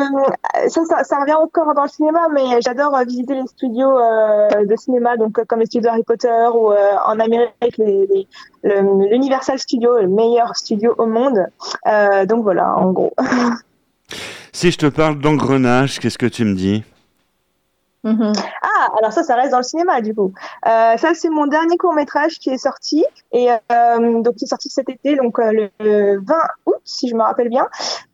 [0.67, 4.65] ça, ça, ça revient encore dans le cinéma, mais j'adore euh, visiter les studios euh,
[4.65, 8.27] de cinéma, donc euh, comme les studios Harry Potter ou euh, en Amérique les, les,
[8.63, 11.37] le- l'Universal Studio, le meilleur studio au monde.
[11.85, 13.13] Euh, donc voilà, en gros.
[14.53, 16.83] Si je te parle d'engrenage, qu'est-ce que tu me dis?
[18.79, 20.33] Ah, alors ça, ça reste dans le cinéma du coup.
[20.65, 24.47] Euh, ça, c'est mon dernier court métrage qui est sorti et euh, donc qui est
[24.47, 26.35] sorti cet été, donc euh, le, le 20
[26.65, 27.67] août, si je me rappelle bien.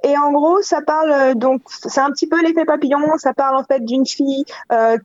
[0.04, 2.99] Et en gros, ça parle donc c'est un petit peu l'effet papillon.
[3.17, 4.45] Ça parle en fait d'une fille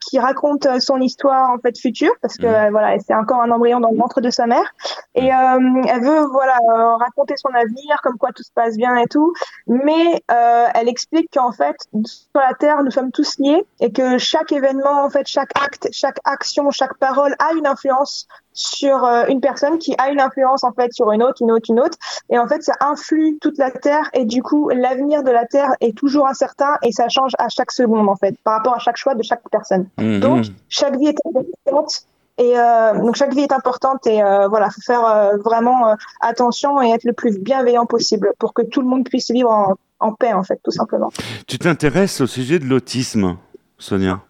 [0.07, 3.81] qui raconte son histoire en fait future parce que euh, voilà, c'est encore un embryon
[3.81, 4.75] dans le ventre de sa mère
[5.15, 6.57] et euh, elle veut voilà
[6.99, 9.33] raconter son avenir, comme quoi tout se passe bien et tout.
[9.67, 14.53] Mais elle explique qu'en fait sur la Terre, nous sommes tous liés et que chaque
[14.53, 19.41] événement, en fait, chaque acte, chaque action, chaque parole a une influence sur euh, une
[19.41, 21.97] personne qui a une influence en fait sur une autre, une autre, une autre.
[22.31, 25.71] Et en fait, ça influe toute la Terre et du coup, l'avenir de la Terre
[25.81, 28.97] est toujours incertain et ça change à chaque seconde en fait par rapport à chaque
[28.97, 29.89] choix de chaque personne.
[29.99, 30.21] Mhm.
[30.21, 32.05] Donc, chaque vie est importante.
[32.39, 36.81] Et euh, donc chaque vie est importante et euh, voilà, faut faire euh, vraiment attention
[36.81, 40.13] et être le plus bienveillant possible pour que tout le monde puisse vivre en, en
[40.13, 41.11] paix en fait, tout simplement.
[41.49, 43.37] Tu t'intéresses au sujet de l'autisme,
[43.77, 44.21] Sonia?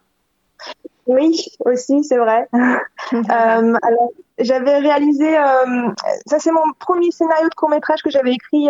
[1.09, 2.47] Oui, aussi, c'est vrai.
[3.13, 5.89] Euh, alors, j'avais réalisé, euh,
[6.27, 8.69] ça c'est mon premier scénario de court métrage que j'avais écrit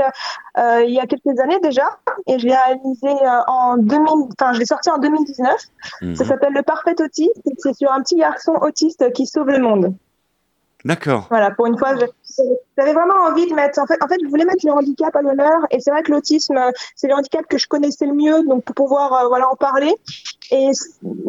[0.57, 1.83] euh, il y a quelques années déjà,
[2.25, 3.09] et je l'ai réalisé
[3.47, 4.07] en 2000,
[4.39, 5.55] enfin je l'ai sorti en 2019.
[6.01, 6.15] Mhm.
[6.15, 9.93] Ça s'appelle Le Parfait Autiste, c'est sur un petit garçon autiste qui sauve le monde.
[10.85, 11.27] D'accord.
[11.29, 12.05] Voilà, pour une fois, je-
[12.77, 13.79] j'avais vraiment envie de mettre.
[13.79, 16.11] En fait, en fait, je voulais mettre le handicap à l'honneur, et c'est vrai que
[16.11, 16.59] l'autisme,
[16.95, 19.93] c'est le handicap que je connaissais le mieux, donc pour pouvoir euh, voilà en parler.
[20.51, 20.71] Et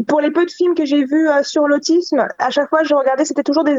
[0.09, 2.94] pour les peu de films que j'ai vus euh, sur l'autisme, à chaque fois, je
[2.94, 3.77] regardais, c'était toujours des,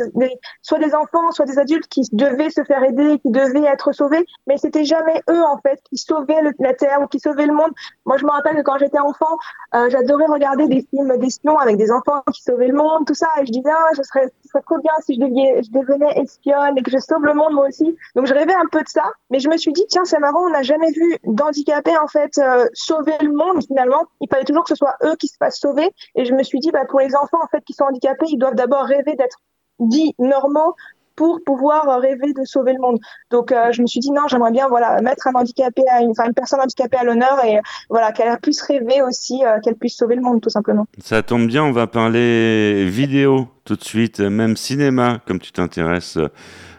[0.62, 4.24] soit des enfants, soit des adultes qui devaient se faire aider, qui devaient être sauvés,
[4.46, 7.72] mais c'était jamais eux en fait qui sauvaient la terre ou qui sauvaient le monde.
[8.06, 9.38] Moi, je me rappelle que quand j'étais enfant,
[9.74, 13.28] euh, j'adorais regarder des films d'espions avec des enfants qui sauvaient le monde, tout ça,
[13.41, 16.78] et je disais, ah, serait, ce serait trop bien si je, deviens, je devenais espionne
[16.78, 17.95] et que je sauve le monde moi aussi.
[18.15, 20.45] Donc je rêvais un peu de ça, mais je me suis dit tiens c'est marrant,
[20.45, 24.03] on n'a jamais vu d'handicapés en fait euh, sauver le monde finalement.
[24.21, 25.89] Il fallait toujours que ce soit eux qui se fassent sauver.
[26.15, 28.38] Et je me suis dit bah pour les enfants en fait qui sont handicapés, ils
[28.38, 29.38] doivent d'abord rêver d'être
[29.79, 30.75] dits normaux
[31.15, 32.99] pour pouvoir rêver de sauver le monde.
[33.29, 36.13] Donc euh, je me suis dit non, j'aimerais bien voilà mettre un handicapé à une,
[36.17, 40.15] une personne handicapée à l'honneur et voilà qu'elle puisse rêver aussi, euh, qu'elle puisse sauver
[40.15, 40.88] le monde tout simplement.
[41.03, 46.17] Ça tombe bien, on va parler vidéo tout de suite, même cinéma, comme tu t'intéresses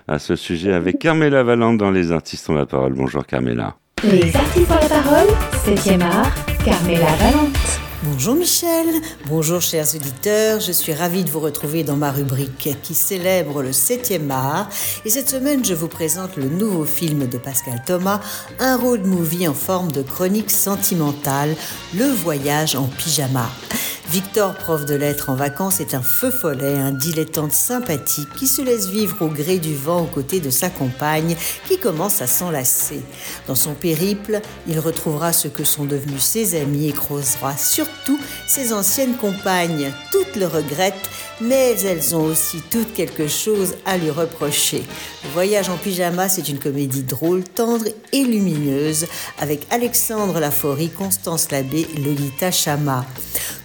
[0.09, 2.95] à ce sujet avec Carmela Valente dans Les Artistes ont la parole.
[2.95, 3.77] Bonjour Carmela.
[4.05, 5.29] Les artistes ont la parole,
[5.65, 6.35] 7e art,
[6.65, 7.83] Carmela Valente.
[8.05, 8.87] Bonjour Michel,
[9.27, 13.71] bonjour chers auditeurs, je suis ravie de vous retrouver dans ma rubrique qui célèbre le
[13.71, 14.69] 7e art
[15.05, 18.21] et cette semaine je vous présente le nouveau film de Pascal Thomas,
[18.59, 21.55] un road movie en forme de chronique sentimentale,
[21.97, 23.49] Le voyage en pyjama.
[24.13, 28.61] Victor, prof de lettres en vacances, est un feu follet, un dilettante sympathique qui se
[28.61, 31.35] laisse vivre au gré du vent aux côtés de sa compagne
[31.67, 33.01] qui commence à s'enlacer.
[33.47, 38.75] Dans son périple, il retrouvera ce que sont devenus ses amis et croisera surtout ses
[38.75, 39.91] anciennes compagnes.
[40.11, 41.09] Toutes le regrettent,
[41.41, 44.83] mais elles ont aussi toutes quelque chose à lui reprocher.
[45.25, 49.07] Le voyage en pyjama, c'est une comédie drôle, tendre et lumineuse
[49.39, 53.07] avec Alexandre Laforie, Constance Labbé Lolita Chama.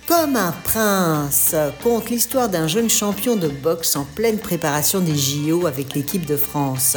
[0.07, 5.67] Comme un prince conte l'histoire d'un jeune champion de boxe en pleine préparation des JO
[5.67, 6.95] avec l'équipe de France.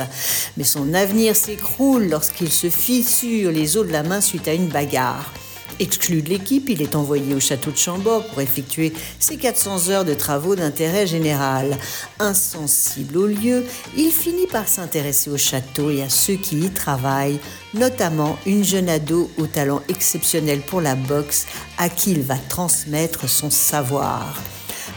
[0.56, 4.68] Mais son avenir s'écroule lorsqu'il se fissure les os de la main suite à une
[4.68, 5.32] bagarre.
[5.80, 10.04] Exclu de l'équipe, il est envoyé au château de Chambord pour effectuer ses 400 heures
[10.04, 11.78] de travaux d'intérêt général.
[12.18, 13.64] Insensible au lieu,
[13.96, 17.40] il finit par s'intéresser au château et à ceux qui y travaillent,
[17.72, 21.46] notamment une jeune ado au talent exceptionnel pour la boxe
[21.78, 24.36] à qui il va transmettre son savoir.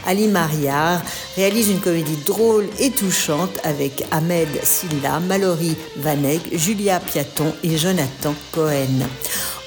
[0.06, 1.00] Ali Mariar
[1.34, 8.34] réalise une comédie drôle et touchante avec Ahmed Silla, Mallory Vanek, Julia Piaton et Jonathan
[8.52, 9.08] Cohen.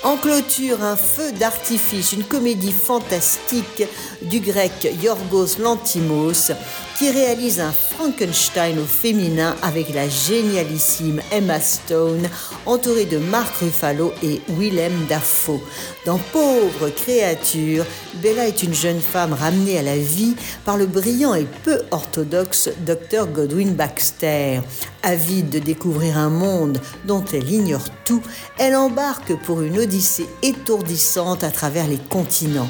[0.03, 3.83] En clôture, un feu d'artifice, une comédie fantastique
[4.21, 6.51] du grec Yorgos Lantimos
[6.97, 12.27] qui réalise un Frankenstein au féminin avec la génialissime Emma Stone,
[12.65, 15.61] entourée de Mark Ruffalo et Willem Dafoe.
[16.07, 21.35] Dans Pauvre créature, Bella est une jeune femme ramenée à la vie par le brillant
[21.35, 24.61] et peu orthodoxe Dr Godwin Baxter.
[25.03, 28.23] Avide de découvrir un monde dont elle ignore tout,
[28.57, 32.69] elle embarque pour une odyssée étourdissante à travers les continents.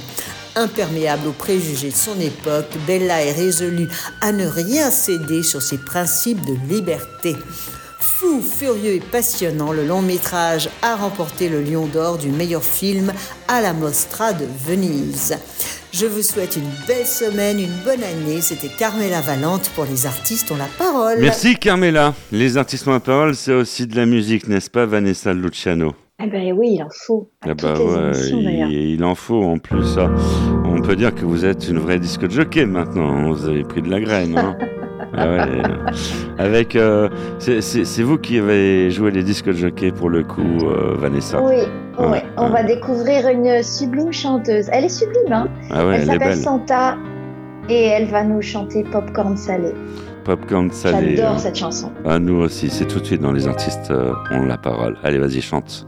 [0.58, 3.88] Imperméable aux préjugés de son époque, Bella est résolue
[4.22, 7.36] à ne rien céder sur ses principes de liberté.
[8.00, 13.13] Fou, furieux et passionnant, le long métrage a remporté le Lion d'Or du meilleur film
[13.48, 15.38] à la Mostra de Venise.
[15.93, 18.41] Je vous souhaite une belle semaine, une bonne année.
[18.41, 21.20] C'était Carmela Valente pour Les Artistes ont la parole.
[21.20, 22.15] Merci Carmela.
[22.32, 25.93] Les artistes ont la parole, c'est aussi de la musique, n'est-ce pas Vanessa Luciano?
[26.23, 27.30] Eh ben oui, il en faut.
[27.43, 29.97] À Ah bah ouais, il, il en faut en plus.
[30.65, 33.32] On peut dire que vous êtes une vraie disque jockey maintenant.
[33.32, 34.38] Vous avez pris de la graine.
[34.38, 34.56] hein.
[35.19, 35.47] Ah ouais,
[36.38, 37.08] avec, euh,
[37.39, 41.41] c'est- vous qui avez joué les disques jockey pour le coup, euh, Vanessa.
[41.41, 41.56] Oui.
[41.97, 44.67] Ouais, on va découvrir une sublime chanteuse.
[44.71, 46.36] Elle est sublime, hein Ah ouais, Elle s'appelle.
[46.36, 46.97] Santa
[47.69, 49.71] et elle va nous chanter Popcorn Salé.
[50.25, 51.15] Popcorn salé.
[51.15, 51.89] J'adore cette chanson.
[52.06, 54.97] Ah, nous aussi, c'est tout de suite dans les artistes euh, ont la parole.
[55.03, 55.88] Allez, vas-y, chante.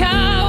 [0.00, 0.39] come.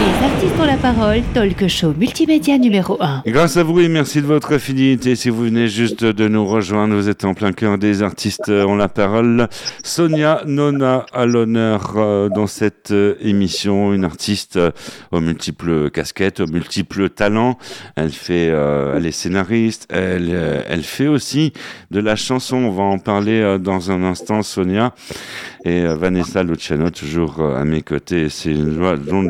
[0.00, 3.24] Les artistes ont la parole, talk show multimédia numéro 1.
[3.26, 5.14] Grâce à vous et merci de votre fidélité.
[5.14, 8.76] Si vous venez juste de nous rejoindre, vous êtes en plein cœur des artistes ont
[8.76, 9.46] la parole.
[9.82, 14.70] Sonia Nona à l'honneur euh, dans cette euh, émission, une artiste euh,
[15.12, 17.58] aux multiples casquettes, aux multiples talents.
[17.94, 21.52] Elle fait, euh, elle est scénariste, elle, euh, elle fait aussi
[21.90, 22.56] de la chanson.
[22.56, 24.94] On va en parler euh, dans un instant, Sonia.
[25.64, 28.30] Et euh, Vanessa Luciano, toujours euh, à mes côtés.
[28.30, 29.22] C'est une joie dont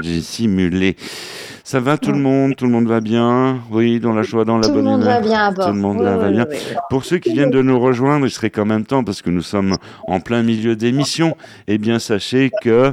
[1.64, 2.56] Ça va tout le monde?
[2.56, 3.60] Tout le monde va bien?
[3.70, 5.14] Oui, dans la joie, dans la Tout le bonne monde humeur.
[5.14, 5.66] va bien à bord.
[5.68, 6.46] Tout le monde Oui, va oui, bien.
[6.50, 6.76] oui, oui.
[6.88, 9.42] Pour ceux qui viennent de nous rejoindre, il serait quand même temps parce que nous
[9.42, 9.76] sommes
[10.08, 11.36] en plein milieu d'émission.
[11.68, 12.92] Eh bien, sachez que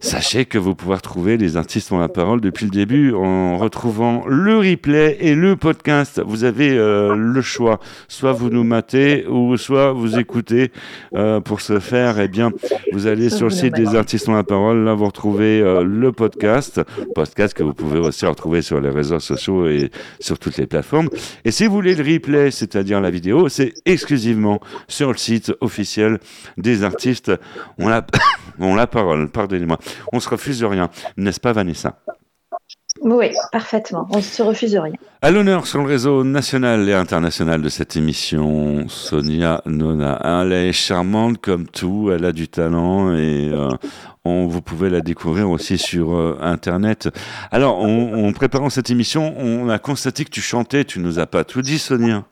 [0.00, 4.24] Sachez que vous pouvez retrouver les artistes ont la parole depuis le début en retrouvant
[4.26, 6.20] le replay et le podcast.
[6.24, 7.80] Vous avez euh, le choix.
[8.08, 10.72] Soit vous nous matez ou soit vous écoutez.
[11.14, 12.50] Euh, pour ce faire, eh bien,
[12.92, 14.84] vous allez sur le site des artistes ont la parole.
[14.84, 16.80] Là, vous retrouvez euh, le podcast.
[17.14, 21.08] Podcast que vous pouvez aussi retrouver sur les réseaux sociaux et sur toutes les plateformes.
[21.44, 26.18] Et si vous voulez le replay, c'est-à-dire la vidéo, c'est exclusivement sur le site officiel
[26.56, 27.32] des artistes
[27.78, 28.06] ont la,
[28.58, 29.28] la parole.
[29.30, 29.75] Pardonnez-moi.
[30.12, 31.98] On se refuse de rien, n'est-ce pas, Vanessa?
[33.02, 34.08] Oui, parfaitement.
[34.10, 34.94] On ne se refuse rien.
[35.20, 40.18] À l'honneur sur le réseau national et international de cette émission, Sonia Nona.
[40.24, 43.68] Elle est charmante comme tout, elle a du talent et euh,
[44.24, 47.10] on, vous pouvez la découvrir aussi sur euh, Internet.
[47.50, 51.26] Alors, en, en préparant cette émission, on a constaté que tu chantais, tu nous as
[51.26, 52.24] pas tout dit, Sonia.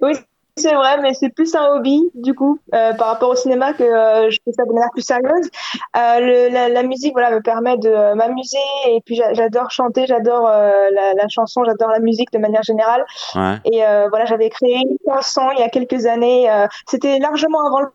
[0.00, 0.12] Oui,
[0.56, 3.82] c'est vrai, mais c'est plus un hobby, du coup, euh, par rapport au cinéma, que
[3.82, 5.48] euh, je fais ça de manière plus sérieuse.
[5.96, 10.06] Euh, le- la, la musique, voilà, me permet de m'amuser, et puis j'a- j'adore chanter,
[10.06, 13.04] j'adore la, la chanson, j'adore la musique de manière générale.
[13.34, 13.56] Ouais.
[13.72, 16.48] Et voilà, j'avais créé une chanson il y a quelques années.
[16.88, 17.88] C'était largement avant le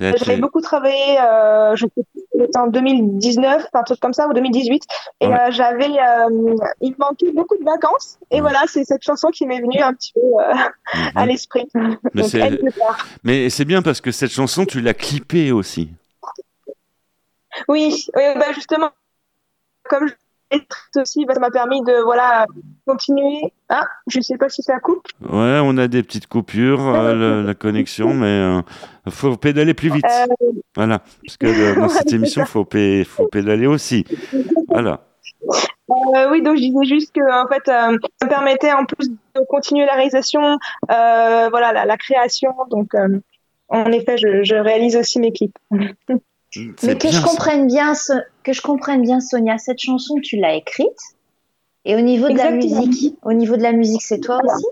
[0.00, 2.04] J'avais beaucoup travaillé, euh, je sais
[2.56, 4.82] en 2019, un truc comme ça, ou 2018.
[5.20, 5.34] Et Ouais.
[5.34, 8.18] euh, j'avais, euh, il manquait beaucoup de vacances.
[8.30, 10.54] Et voilà, c'est cette chanson qui m'est venue un petit peu euh,
[11.14, 11.68] à l'esprit.
[11.74, 11.98] Mhm.
[13.24, 15.90] Mais c'est- bien parce que cette chanson, tu l'as clippée aussi.
[17.68, 18.90] Oui, oui bah justement,
[19.84, 20.14] comme je
[20.96, 22.46] aussi, bah, ça m'a permis de voilà
[22.86, 23.52] continuer.
[23.68, 25.06] Ah, je sais pas si ça coupe.
[25.22, 28.60] Ouais, on a des petites coupures, euh, le- la connexion, mais
[29.06, 30.04] il faut pédaler plus vite.
[30.04, 30.26] Euh,
[30.76, 34.04] Voilà, parce que euh, dans cette émission, il faut, pé- faut pédaler aussi.
[34.68, 35.00] Voilà.
[35.90, 39.08] Euh, oui, donc je disais juste que en fait, euh, ça me permettait en plus
[39.08, 40.58] de continuer la réalisation,
[40.90, 42.54] euh, voilà, la, la création.
[42.70, 43.18] Donc, euh,
[43.68, 45.56] en effet, je, je réalise aussi mes clips.
[46.82, 50.54] Mais que je comprenne bien, ce- que je comprenne bien, Sonia, cette chanson, tu l'as
[50.54, 50.98] écrite.
[51.84, 52.60] Et au niveau de Exactement.
[52.60, 54.66] la musique, au niveau de la musique, c'est toi aussi?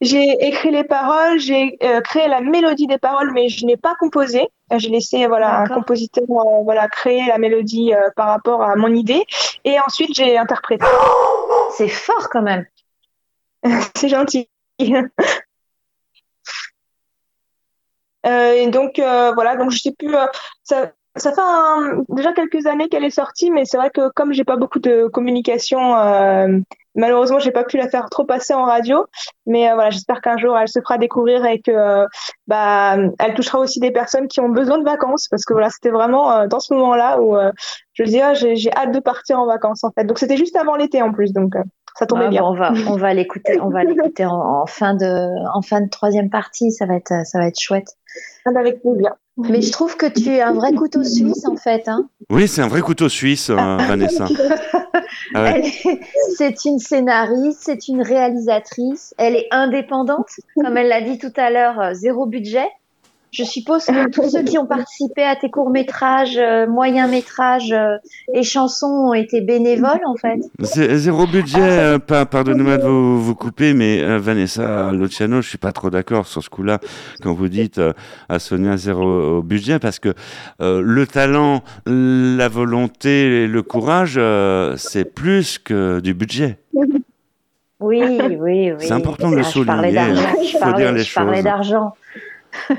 [0.00, 3.94] J'ai écrit les paroles, j'ai euh, créé la mélodie des paroles, mais je n'ai pas
[4.00, 4.48] composé.
[4.74, 8.94] J'ai laissé voilà un compositeur euh, voilà créer la mélodie euh, par rapport à mon
[8.94, 9.22] idée,
[9.64, 10.86] et ensuite j'ai interprété.
[11.76, 12.64] C'est fort quand même.
[13.96, 14.48] C'est gentil.
[18.26, 20.14] Euh, et donc euh, voilà, donc je sais plus.
[20.14, 20.26] euh,
[20.62, 24.32] ça, ça fait un- déjà quelques années qu'elle est sortie, mais c'est vrai que comme
[24.32, 26.58] j'ai pas beaucoup de communication, euh,
[26.94, 29.06] malheureusement j'ai pas pu la faire trop passer en radio.
[29.46, 32.06] Mais euh, voilà, j'espère qu'un jour elle se fera découvrir et que euh,
[32.46, 35.90] bah elle touchera aussi des personnes qui ont besoin de vacances, parce que voilà, c'était
[35.90, 37.50] vraiment euh, dans ce moment-là où euh,
[37.94, 40.04] je me disais ah, j'ai j'ai hâte de partir en vacances en fait.
[40.04, 41.62] Donc c'était juste avant l'été en plus, donc euh,
[41.98, 42.42] ça tombait Ah, bien.
[42.42, 45.80] bon, on va, on va l'écouter, on va l'écouter en, en fin de, en fin
[45.80, 46.70] de troisième partie.
[46.70, 47.96] Ça va être, ça va être chouette.
[48.44, 49.12] Avec plaisir.
[49.36, 51.88] Mais je trouve que tu es un vrai couteau suisse en fait.
[51.88, 52.08] Hein.
[52.30, 54.26] Oui, c'est un vrai couteau suisse, euh, Vanessa.
[55.34, 55.62] Ah ouais.
[55.62, 56.00] Elle est-
[56.36, 59.14] C'est une scénariste, c'est une réalisatrice.
[59.18, 62.66] Elle est indépendante, comme elle l'a dit tout à l'heure, euh, zéro budget.
[63.32, 66.38] Je suppose que tous ceux qui ont participé à tes courts métrages,
[66.68, 67.74] moyens métrages
[68.34, 70.40] et chansons ont été bénévoles en fait.
[70.60, 75.48] Zé- Zéro budget, euh, pas- pardonnez-moi de vous, vous couper, mais euh, Vanessa Luciano, je
[75.48, 76.80] suis pas trop d'accord sur ce coup-là
[77.22, 77.92] quand vous dites euh,
[78.28, 80.12] à Sonia zéro budget, parce que
[80.60, 86.58] euh, le talent, la volonté et le courage, euh, c'est plus que du budget.
[86.74, 88.72] Oui, oui, oui.
[88.80, 90.34] C'est important de le Ah, souligner, d'argent, hein.
[90.44, 91.44] je Faut parlais- dire les je parlais choses.
[91.44, 91.94] d'argent.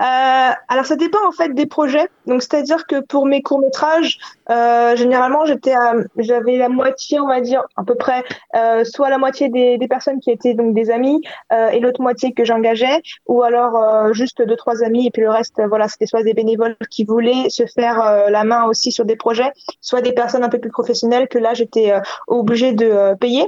[0.00, 2.08] Euh, alors ça dépend en fait des projets.
[2.26, 4.18] Donc c'est-à-dire que pour mes courts métrages,
[4.50, 5.74] Euh, généralement, j'étais,
[6.16, 8.24] j'avais la moitié, on va dire, à peu près,
[8.56, 11.22] euh, soit la moitié des, des personnes qui étaient donc des amis
[11.52, 15.22] euh, et l'autre moitié que j'engageais, ou alors euh, juste deux trois amis et puis
[15.22, 18.64] le reste, euh, voilà, c'était soit des bénévoles qui voulaient se faire euh, la main
[18.64, 22.00] aussi sur des projets, soit des personnes un peu plus professionnelles que là j'étais euh,
[22.26, 23.44] obligée de euh, payer.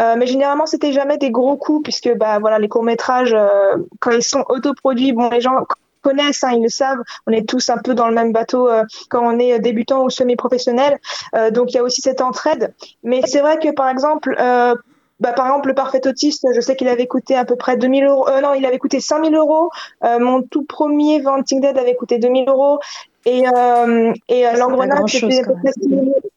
[0.00, 3.36] Euh, mais généralement, c'était jamais des gros coûts puisque bah voilà, les courts métrages
[4.00, 5.66] quand ils sont autoproduits, bon, les gens
[6.02, 7.00] connaissent, hein, ils le savent.
[7.26, 10.10] On est tous un peu dans le même bateau euh, quand on est débutant ou
[10.10, 10.98] semi-professionnel.
[11.34, 12.74] Euh, donc il y a aussi cette entraide.
[13.02, 14.74] Mais c'est vrai que par exemple, euh,
[15.20, 18.04] bah, par exemple, le parfait autiste, je sais qu'il avait coûté à peu près 2000
[18.04, 18.28] euros.
[18.28, 19.70] Euh, non, il avait coûté 5000 euros.
[20.02, 22.80] Euh, mon tout premier Vanting Dead avait coûté 2000 euros.
[23.26, 25.72] Et, euh, et euh, l'engrenage, c'était à peu quand près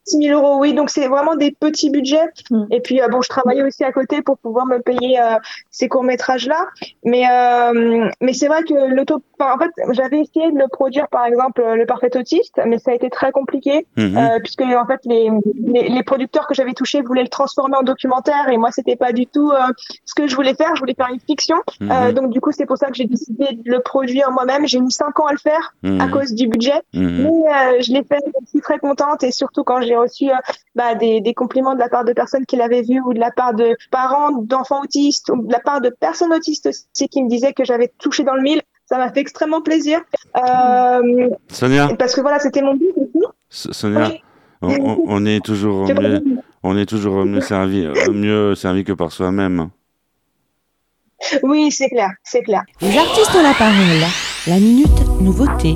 [0.05, 0.59] 6 000 euros.
[0.59, 2.29] Oui, donc c'est vraiment des petits budgets.
[2.51, 2.65] Mm.
[2.71, 5.37] Et puis, euh, bon, je travaillais aussi à côté pour pouvoir me payer euh,
[5.71, 6.67] ces courts-métrages-là.
[7.05, 9.21] Mais, euh, mais c'est vrai que l'auto...
[9.39, 12.91] enfin, en fait, j'avais essayé de le produire, par exemple, Le Parfait Autiste, mais ça
[12.91, 13.85] a été très compliqué.
[13.97, 15.29] Euh, puisque en fait les,
[15.63, 19.11] les, les producteurs que j'avais touchés voulaient le transformer en documentaire et moi c'était pas
[19.11, 19.57] du tout euh,
[20.05, 21.57] ce que je voulais faire je voulais faire une fiction.
[21.81, 24.79] Euh, donc du coup c'est pour ça que j'ai décidé de le produire moi-même j'ai
[24.79, 26.01] mis cinq ans à le faire Mhm.
[26.01, 27.23] à cause du budget Mhm.
[27.23, 30.35] mais euh, je l'ai fait je suis très contente et surtout quand j'ai reçu euh,
[30.75, 33.31] bah, des, des compliments de la part de personnes qui l'avaient vu ou de la
[33.31, 37.29] part de parents d'enfants autistes ou de la part de personnes autistes aussi qui me
[37.29, 40.01] disaient que j'avais touché dans le mille ça m'a fait extrêmement plaisir
[40.37, 44.11] euh, Sonia, parce que voilà c'était mon but aussi Sonia,
[44.61, 44.77] Oui.
[44.81, 46.23] on, est toujours mieux,
[46.63, 49.69] on est toujours mieux servi, mieux servi que par soi-même.
[51.43, 52.63] Oui, c'est clair, c'est clair.
[52.81, 54.03] Les artistes ont la parole.
[54.47, 55.75] La minute nouveauté.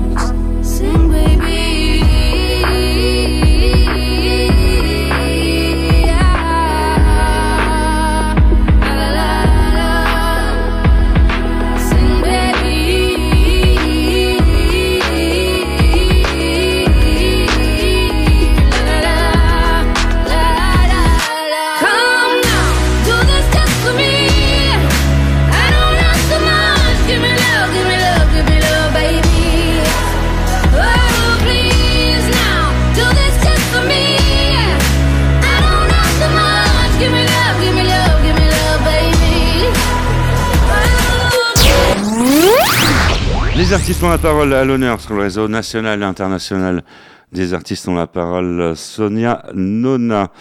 [44.11, 46.83] La parole à l'honneur sur le réseau national et international
[47.31, 48.73] des artistes ont la parole.
[48.75, 50.31] Sonia Nona,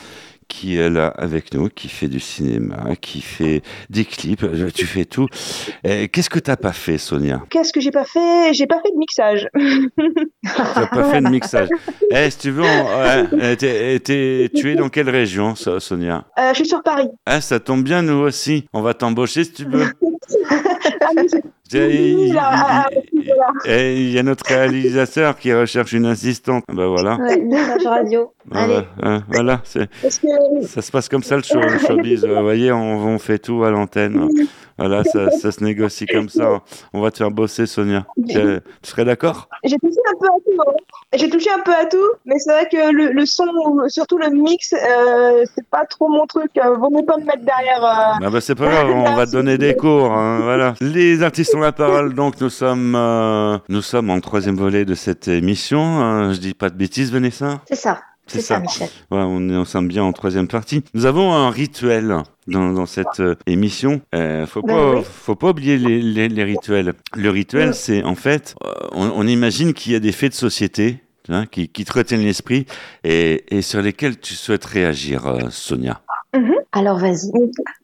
[0.49, 4.87] qui est là avec nous, qui fait du cinéma, qui fait des clips, euh, tu
[4.87, 5.29] fais tout.
[5.85, 7.43] Qu'est-ce que t'as pas fait, Sonia?
[7.49, 8.53] Qu'est-ce que j'ai pas fait?
[8.55, 9.47] J'ai pas fait de mixage.
[10.75, 11.69] T'as pas fait de mixage.
[12.11, 16.25] Eh, si tu veux, on- ouais, t'es- tu es dans quelle région, So- Sonia?
[16.41, 17.09] Euh, je suis sur Paris.
[17.25, 18.67] Ah, ça tombe bien, nous aussi.
[18.73, 19.87] On va t'embaucher si tu veux.
[21.73, 22.87] Il il- il- voilà.
[23.69, 26.65] il y a notre réalisateur qui recherche une assistante.
[26.73, 27.17] Ben voilà.
[27.17, 27.41] Ouais,
[27.85, 28.33] radio.
[28.51, 28.67] Allez.
[28.75, 29.63] Voilà, hein, voilà,
[30.19, 32.25] que ça se passe comme ça le, show, le showbiz.
[32.29, 34.29] Vous voyez, on, on fait tout à l'antenne.
[34.81, 36.63] Voilà, ça, ça se négocie comme ça.
[36.95, 38.07] On va te faire bosser, Sonia.
[38.29, 38.39] Tu,
[38.83, 39.49] serais d'accord?
[39.63, 40.63] J'ai touché un peu à tout.
[40.67, 40.73] hein.
[41.13, 43.45] J'ai touché un peu à tout, mais c'est vrai que le, le son,
[43.89, 46.51] surtout le mix, euh, c'est pas trop mon truc.
[46.57, 47.85] Euh, Vaut mieux pas me mettre derrière.
[47.85, 50.13] euh, Ah bah c'est pas grave, on va te donner des cours.
[50.13, 50.75] hein, voilà.
[50.81, 54.95] Les artistes ont la parole, donc nous sommes, euh, nous sommes en troisième volet de
[54.95, 55.81] cette émission.
[56.01, 56.33] hein.
[56.33, 57.61] je dis pas de bêtises, Vanessa?
[57.69, 58.01] C'est ça.
[58.39, 58.61] C'est ça, ça.
[58.61, 58.89] Michel.
[59.11, 60.83] Voilà, on est ensemble bien en troisième partie.
[60.95, 62.17] Nous avons un rituel
[62.47, 64.01] dans, dans cette euh, émission.
[64.15, 65.03] Euh, faut Ben pas, oui.
[65.05, 66.95] faut pas oublier les, les, les rituels.
[67.17, 70.37] Le rituel, c'est en fait, euh, on, on imagine qu'il y a des faits de
[70.37, 72.67] société hein, qui, qui te retiennent l'esprit
[73.05, 75.49] et, et sur lesquels tu souhaites réagir, euh,
[76.35, 76.55] Sonia.
[76.73, 77.31] Alors vas-y,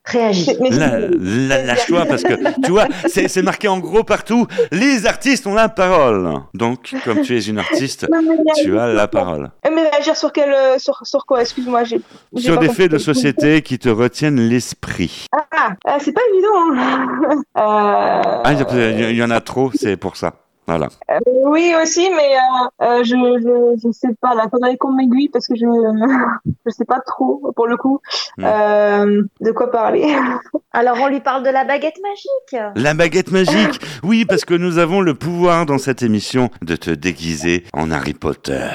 [0.05, 0.57] réagis.
[0.61, 2.35] Lâche-toi parce que
[2.65, 4.47] tu vois, c'est c'est marqué en gros partout.
[4.73, 6.33] Les artistes ont la parole.
[6.55, 8.21] Donc, comme tu es une artiste, Non,
[8.57, 9.51] tu as la parole.
[9.67, 11.41] Euh, Mais réagir sur quel, euh, sur, sur quoi?
[11.43, 12.01] Excuse-moi, j'ai.
[12.35, 15.27] j'ai Sur pas des faits de société qui te retiennent l'esprit.
[15.33, 16.83] Ah, euh, c'est pas évident.
[16.83, 17.07] hein.
[17.57, 20.35] Euh, Ah, y il y en a trop, c'est pour ça.
[20.67, 20.89] Voilà.
[21.11, 24.35] euh, oui aussi, mais euh, euh, je, je je sais pas.
[24.35, 25.65] Là, faudrait qu'on m'aiguille parce que je
[26.67, 28.01] je sais pas trop pour le coup
[28.39, 28.45] Hmm.
[28.45, 30.15] euh, de quoi parler.
[30.73, 32.63] Alors on lui parle de la baguette magique.
[32.75, 33.81] La baguette magique.
[34.03, 38.13] Oui, parce que nous avons le pouvoir dans cette émission de te déguiser en Harry
[38.13, 38.69] Potter.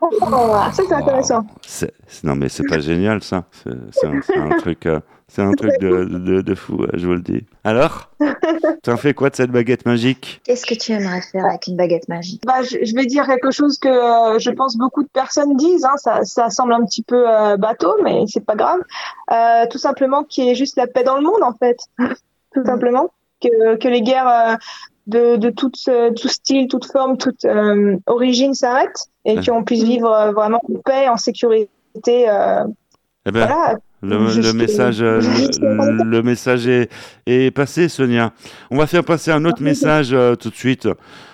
[0.00, 1.44] ça c'est intéressant.
[2.22, 3.44] Non, mais c'est pas génial, ça.
[3.64, 5.00] C'est c'est un, c'est un truc, euh,
[5.32, 7.44] C'est un truc de, de, de fou, je vous le dis.
[7.64, 8.10] Alors
[8.82, 10.40] Tu en fais quoi de cette baguette magique?
[10.44, 12.42] Qu'est-ce que tu aimerais faire avec une baguette magique?
[12.46, 15.84] Bah, je, je vais dire quelque chose que euh, je pense beaucoup de personnes disent.
[15.84, 18.80] Hein, ça, ça semble un petit peu euh, bateau, mais c'est pas grave.
[19.32, 21.78] Euh, tout simplement qu'il y ait juste la paix dans le monde, en fait.
[22.54, 23.10] tout simplement.
[23.42, 24.56] Que, que les guerres euh,
[25.06, 29.46] de, de toute, euh, tout style, toute forme, toute euh, origine s'arrêtent et Ouais.
[29.46, 31.68] qu'on puisse vivre euh, vraiment en paix, en sécurité.
[32.28, 32.64] euh,
[33.26, 33.78] Eh ben, voilà.
[34.02, 35.20] Le, Juste- le message, euh,
[35.60, 36.90] le, le message est,
[37.26, 38.32] est passé, Sonia.
[38.70, 40.88] On va faire passer un autre message euh, tout de suite,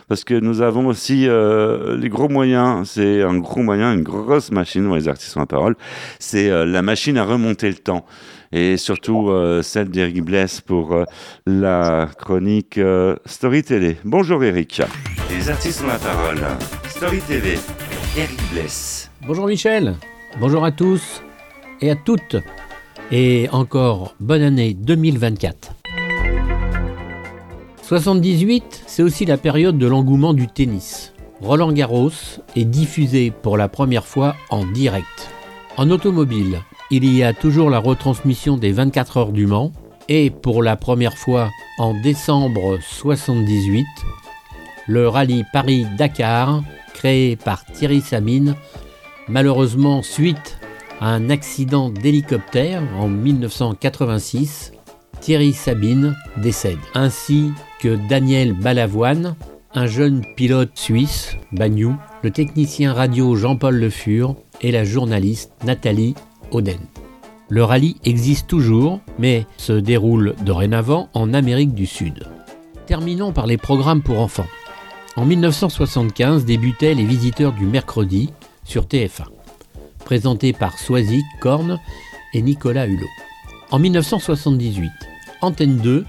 [0.08, 2.88] parce que nous avons aussi euh, les gros moyens.
[2.90, 5.76] C'est un gros moyen, une grosse machine les artistes en parole.
[6.18, 8.04] C'est euh, la machine à remonter le temps.
[8.52, 11.04] Et surtout euh, celle d'Eric Bless pour euh,
[11.46, 13.96] la chronique euh, Story Télé.
[14.04, 14.80] Bonjour Eric.
[15.30, 16.38] Les artistes ont la parole.
[16.88, 17.58] Story TV.
[18.16, 19.10] Eric Bless.
[19.26, 19.94] Bonjour Michel,
[20.40, 21.22] bonjour à tous
[21.80, 22.36] et à toutes,
[23.10, 25.72] et encore bonne année 2024.
[27.82, 31.12] 78, c'est aussi la période de l'engouement du tennis.
[31.40, 32.10] Roland Garros
[32.56, 35.30] est diffusé pour la première fois en direct.
[35.76, 39.72] En automobile, il y a toujours la retransmission des 24 heures du Mans,
[40.08, 43.86] et pour la première fois en décembre 78,
[44.88, 46.62] le rallye Paris-Dakar,
[46.94, 48.54] créé par Thierry Sabine,
[49.28, 50.55] Malheureusement, suite
[51.00, 54.72] à un accident d'hélicoptère en 1986,
[55.20, 59.36] Thierry Sabine décède, ainsi que Daniel Balavoine,
[59.74, 66.14] un jeune pilote suisse, Bagnou, le technicien radio Jean-Paul Le Fur et la journaliste Nathalie
[66.50, 66.78] Oden.
[67.48, 72.26] Le rallye existe toujours, mais se déroule dorénavant en Amérique du Sud.
[72.86, 74.46] Terminons par les programmes pour enfants.
[75.16, 78.30] En 1975 débutaient Les Visiteurs du mercredi
[78.64, 79.26] sur TF1,
[80.06, 81.78] présentés par Soisy, Korn
[82.32, 83.10] et Nicolas Hulot.
[83.70, 84.90] En 1978,
[85.42, 86.06] Antenne 2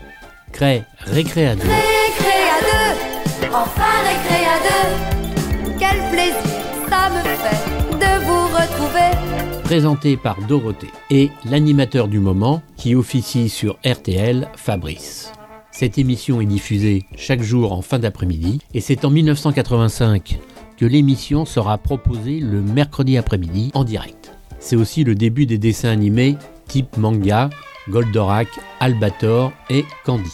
[0.54, 5.74] crée Récréa 2 Récré à deux, enfin récré à deux.
[5.80, 9.64] Quel plaisir ça me fait de vous retrouver.
[9.64, 15.34] présenté par Dorothée, et l'animateur du moment qui officie sur RTL, Fabrice.
[15.72, 20.39] Cette émission est diffusée chaque jour en fin d'après-midi, et c'est en 1985
[20.78, 24.32] que l'émission sera proposée le mercredi après-midi en direct.
[24.60, 27.50] C'est aussi le début des dessins animés type manga,
[27.90, 28.48] Goldorak,
[28.80, 30.32] Albator et Candy.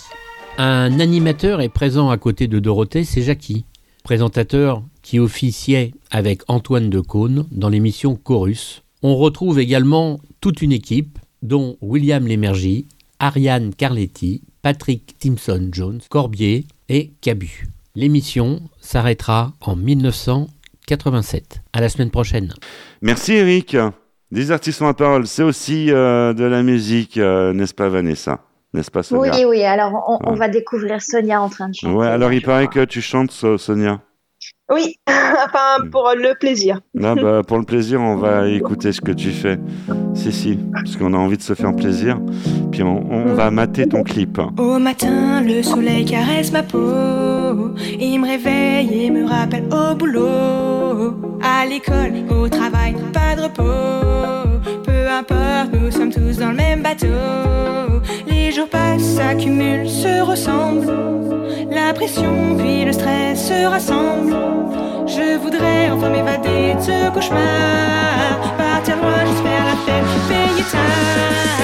[0.57, 3.65] Un animateur est présent à côté de Dorothée, c'est Jackie,
[4.03, 8.83] présentateur qui officiait avec Antoine Decaune dans l'émission Chorus.
[9.01, 12.87] On retrouve également toute une équipe, dont William Lémergie,
[13.19, 17.67] Ariane Carletti, Patrick Timson-Jones, Corbier et Cabu.
[17.95, 21.61] L'émission s'arrêtera en 1987.
[21.73, 22.51] À la semaine prochaine.
[23.03, 23.77] Merci Eric.
[24.31, 28.39] Des artistes ont la parole, c'est aussi euh, de la musique, euh, n'est-ce pas Vanessa?
[28.73, 29.47] N'est-ce pas Oui, Sonia?
[29.47, 31.93] Oui, alors on, va découvrir Sonia en train de chanter.
[31.93, 34.01] Ouais, alors il paraît que tu chantes So- Sonia.
[34.71, 36.79] Oui, enfin pour le plaisir.
[36.93, 39.59] Là, bah, pour le plaisir, on va écouter ce que tu fais.
[40.13, 42.19] Si, si, parce qu'on a envie de se faire plaisir.
[42.71, 44.39] Puis on, on va mater ton clip.
[44.57, 46.79] Au matin, le soleil caresse ma peau.
[47.99, 51.15] Il me réveille et me rappelle au boulot.
[51.41, 54.82] À l'école, au travail, pas de repos.
[55.71, 57.05] Nous sommes tous dans le même bateau.
[58.25, 60.91] Les jours passent, s'accumulent, se ressemblent.
[61.69, 64.35] La pression puis le stress se rassemblent.
[65.05, 68.55] Je voudrais enfin m'évader de ce cauchemar.
[68.57, 71.62] Partir loin, faire la fête, payer tard.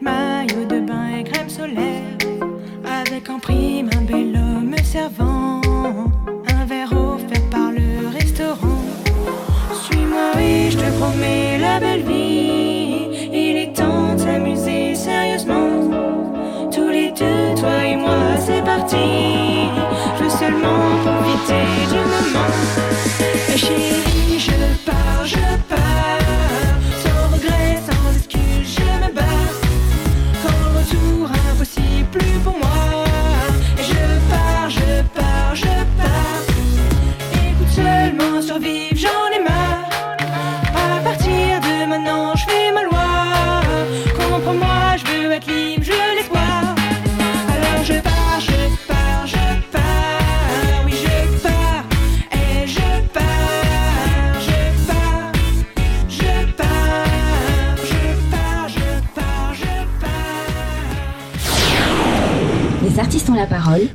[0.00, 2.16] Maillot de bain et crème solaire.
[2.84, 5.60] Avec en prime un bel homme me servant.
[6.48, 8.82] Un verre offert par le restaurant.
[9.84, 13.28] Suis-moi, oui, je te promets la belle vie.
[13.32, 15.90] Il est temps de s'amuser sérieusement.
[16.72, 18.96] Tous les deux, toi et moi, c'est parti.
[20.16, 24.09] Je veux seulement profiter du moment.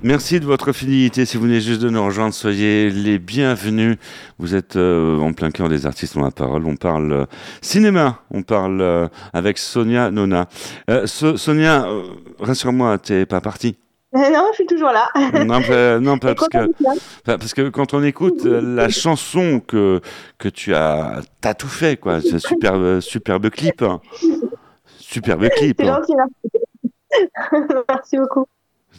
[0.05, 1.25] Merci de votre fidélité.
[1.25, 3.97] Si vous venez juste de nous rejoindre, soyez les bienvenus.
[4.37, 6.63] Vous êtes euh, en plein cœur des artistes ont la parole.
[6.67, 7.25] On parle euh,
[7.63, 8.19] cinéma.
[8.29, 10.47] On parle euh, avec Sonia Nona.
[11.05, 11.87] So- Sonia,
[12.39, 13.77] rassure-moi, t'es pas partie.
[14.13, 15.09] non, je suis toujours là.
[15.43, 16.67] Non, pas- non, pas Et parce que,
[17.25, 20.01] parce que quand on écoute la chanson que,
[20.37, 22.21] que tu as, t'as tout fait, quoi.
[22.21, 23.81] C'est superbe, superbe clip.
[23.81, 23.99] hein.
[24.99, 25.81] Superbe clip.
[25.81, 25.99] Hein.
[27.89, 28.45] merci beaucoup.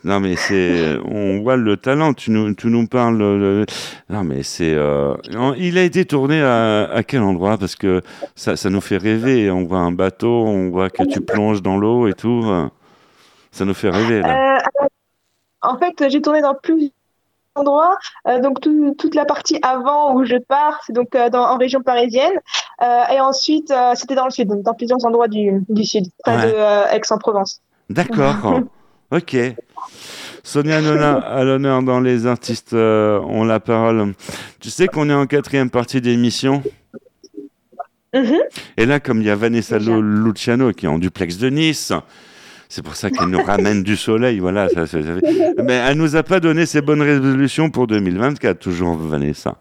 [0.05, 2.15] Non, mais c'est, on voit le talent.
[2.15, 3.19] Tu nous, tu nous parles.
[3.19, 3.67] le-
[4.09, 4.75] Non, mais c'est.
[4.75, 5.15] euh,
[5.59, 7.59] Il a été tourné à, à quel endroit?
[7.59, 8.03] Parce que
[8.35, 9.51] ça, ça nous fait rêver.
[9.51, 12.43] On voit un bateau, on voit que tu plonges dans l'eau et tout.
[12.47, 12.69] euh,
[13.51, 14.59] Ça nous fait rêver là.
[14.59, 14.87] Euh,
[15.63, 16.91] en fait, j'ai tourné dans plusieurs
[17.57, 17.97] endroits.
[18.29, 21.57] Euh, donc, tout- toute la partie avant où je pars, c'est donc euh, dans, en
[21.57, 22.35] région parisienne.
[22.83, 26.05] Euh, et ensuite, euh, c'était dans le sud, donc dans plusieurs endroits du, du sud,
[26.23, 26.53] près Ouais.
[26.53, 27.61] de euh, Aix-en-Provence.
[27.91, 28.61] D'accord.
[29.11, 29.37] ok.
[30.43, 34.15] Sonia Nona à l'honneur dans les artistes euh, ont la parole.
[34.61, 36.63] Tu sais qu'on est en quatrième partie d'émission.
[38.15, 38.37] Mhm.
[38.77, 41.93] Et là, comme il y a Vanessa Lu- Luciano qui est en duplex de Nice,
[42.69, 44.39] c'est pour ça qu'elle nous ramène du soleil.
[44.39, 44.69] Voilà.
[44.69, 48.97] Ça, ça- ça- Mais elle nous a pas donné ses bonnes résolutions pour 2024, toujours
[48.97, 49.57] Vanessa.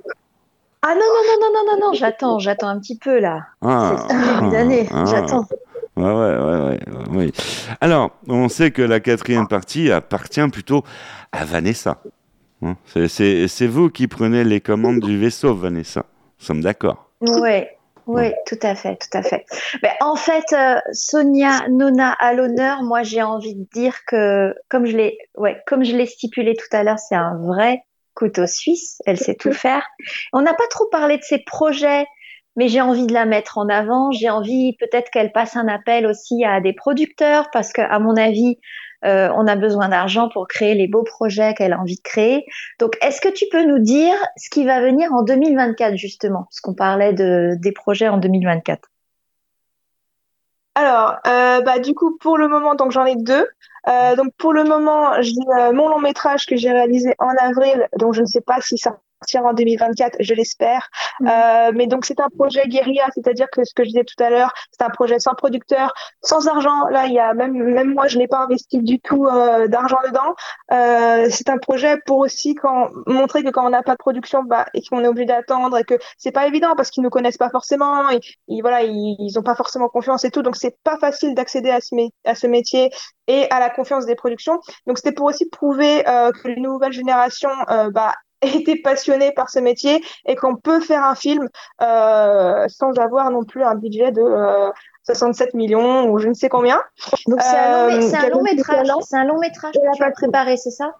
[0.88, 3.41] Ah non, non, non, non, non, non, non, j'attends, j'attends un petit peu là.
[3.64, 5.39] Ah, C'est le début d'année, ah, j'attends.
[5.41, 5.58] Ouais,
[5.98, 6.80] ouais, ouais, ouais,
[7.10, 7.32] oui.
[7.82, 10.84] Alors, on sait que la quatrième partie appartient plutôt
[11.32, 12.02] à Vanessa.
[12.62, 12.76] Hein,
[13.08, 16.06] c'est- vous qui prenez les commandes du vaisseau, Vanessa.
[16.39, 17.10] Nous sommes d'accord.
[17.22, 17.64] Oui,
[18.08, 19.46] oui, tout à fait, tout à fait.
[19.82, 24.86] Ben, en fait, euh, Sonia Nona à l'honneur, moi j'ai envie de dire que, comme
[24.86, 27.84] je l'ai, ouais, comme je l'ai stipulé tout à l'heure, c'est un vrai
[28.14, 29.02] couteau suisse.
[29.06, 29.84] Elle sait tout faire.
[30.34, 32.06] On n'a pas trop parlé de ses projets,
[32.56, 34.12] mais j'ai envie de la mettre en avant.
[34.12, 38.16] J'ai envie peut-être qu'elle passe un appel aussi à des producteurs parce que, à mon
[38.16, 38.58] avis,
[39.03, 42.45] euh, on a besoin d'argent pour créer les beaux projets qu'elle a envie de créer.
[42.80, 46.60] Donc, est-ce que tu peux nous dire ce qui va venir en 2024, justement, parce
[46.62, 48.89] qu'on parlait de, des projets en 2024
[50.76, 53.47] Alors, euh, bah, du coup, pour le moment, donc j'en ai deux.
[53.88, 55.34] Euh, donc, pour le moment, j'ai
[55.74, 58.97] mon long métrage que j'ai réalisé en avril, donc je ne sais pas si ça
[59.36, 60.89] en 2024, je l'espère.
[61.22, 64.30] Euh, mais donc, c'est un projet guérilla, c'est-à-dire que ce que je disais tout à
[64.30, 66.88] l'heure, c'est un projet sans producteur, sans argent.
[66.89, 69.99] Là, il y a même, même moi, je n'ai pas investi du tout euh, d'argent
[70.05, 70.36] dedans.
[70.72, 74.43] Euh, c'est un projet pour aussi quand, montrer que quand on n'a pas de production,
[74.43, 77.38] bah, et qu'on est obligé d'attendre et que c'est pas évident parce qu'ils nous connaissent
[77.38, 80.78] pas forcément, et, et voilà, ils, ils ont pas forcément confiance et tout, donc c'est
[80.84, 81.95] pas facile d'accéder à ce,
[82.26, 82.91] à ce métier
[83.28, 84.59] et à la confiance des productions.
[84.88, 88.13] Donc c'était pour aussi prouver euh, que les nouvelles générations, euh, bah,
[88.56, 91.48] étaient passionnées par ce métier et qu'on peut faire un film
[91.82, 94.70] euh, sans avoir non plus un budget de euh,
[95.06, 96.82] 67 millions ou je ne sais combien.
[97.28, 100.04] Donc, c'est un, long, Euh, c'est un long métrage, c'est un long métrage que tu
[100.04, 100.93] as préparé, c'est ça?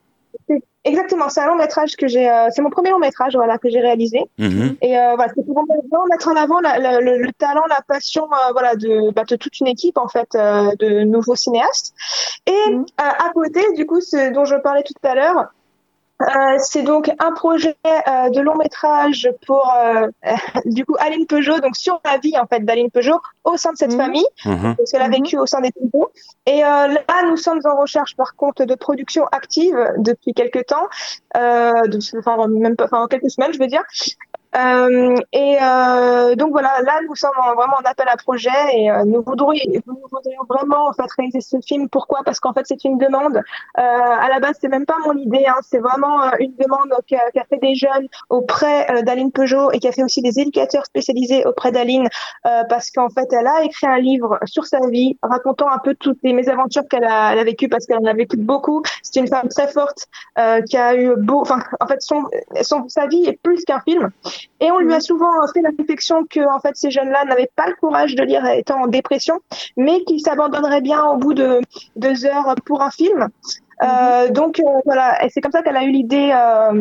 [0.84, 3.70] Exactement, c'est un long métrage que j'ai, euh, c'est mon premier long métrage, voilà, que
[3.70, 4.22] j'ai réalisé.
[4.38, 4.78] Mhm.
[4.82, 7.82] Et euh, voilà, c'est pour vraiment mettre en avant la- la- le, le talent, la
[7.88, 11.96] passion, euh, voilà, de, bah, de toute une équipe en fait euh, de nouveaux cinéastes.
[12.46, 15.48] Et euh, à côté, du coup, ce dont je parlais tout à l'heure.
[16.26, 20.07] Euh, c'est donc un projet euh, de long métrage pour euh,
[20.65, 23.78] du coup Aline Peugeot, donc sur la vie en fait d'Aline Peugeot au sein de
[23.78, 24.76] cette famille, Mhm.
[24.76, 26.11] parce qu'elle a vécu au sein des Peugeot.
[26.45, 30.88] Et euh, là, nous sommes en recherche par contre de production active depuis quelques temps,
[31.38, 33.84] euh, de, enfin même pas, enfin quelques semaines, je veux dire.
[34.56, 38.89] Euh, et euh, donc voilà, là nous sommes en- vraiment en appel à projet et
[38.89, 41.89] euh, nous voudrions, nous voudrions vraiment en fait réaliser ce film.
[41.89, 42.20] Pourquoi?
[42.24, 43.36] Parce qu'en fait c'est une demande.
[43.38, 46.93] Euh, à la base c'est même pas mon idée, hein, c'est vraiment euh, une demande
[47.08, 50.86] qu'a qu'a fait des jeunes auprès d'Aline Peugeot et qui a fait aussi des éducateurs
[50.86, 52.08] spécialisés auprès d'Aline
[52.70, 56.20] parce qu'en fait elle a écrit un livre sur sa vie racontant un peu toutes
[56.24, 58.82] les mésaventures qu'elle a, a vécues parce qu'elle en a vécu beaucoup.
[59.03, 60.08] C'est une femme très forte
[60.70, 62.24] qui a eu beau, enfin en fait son,
[62.62, 64.10] son sa vie est plus qu'un film.
[64.60, 67.68] Et on lui a souvent fait la réflexion que en fait ces jeunes-là n'avaient pas
[67.68, 69.39] le courage de lire étant en dépression,
[69.78, 71.60] mais qu'ils s'abandonneraient bien au bout de
[71.96, 73.30] deux heures pour un film.
[73.84, 76.71] Euh, donc euh, voilà, et c'est comme ça qu'elle a eu l'idée euh,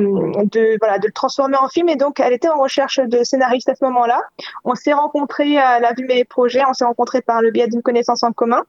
[0.45, 3.69] de voilà de le transformer en film et donc elle était en recherche de scénariste
[3.69, 4.21] à ce moment-là.
[4.65, 7.67] On s'est rencontrés, euh, elle a vu mes projets, on s'est rencontrés par le biais
[7.69, 8.63] d'une connaissance en commun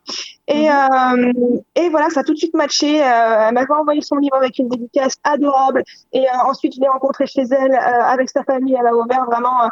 [0.48, 1.32] et euh,
[1.76, 3.04] et voilà ça a tout de suite matché.
[3.04, 6.88] Euh, elle m'avait envoyé son livre avec une dédicace adorable et euh, ensuite je l'ai
[6.88, 8.76] rencontrée chez elle euh, avec sa famille.
[8.80, 9.70] Elle a ouvert vraiment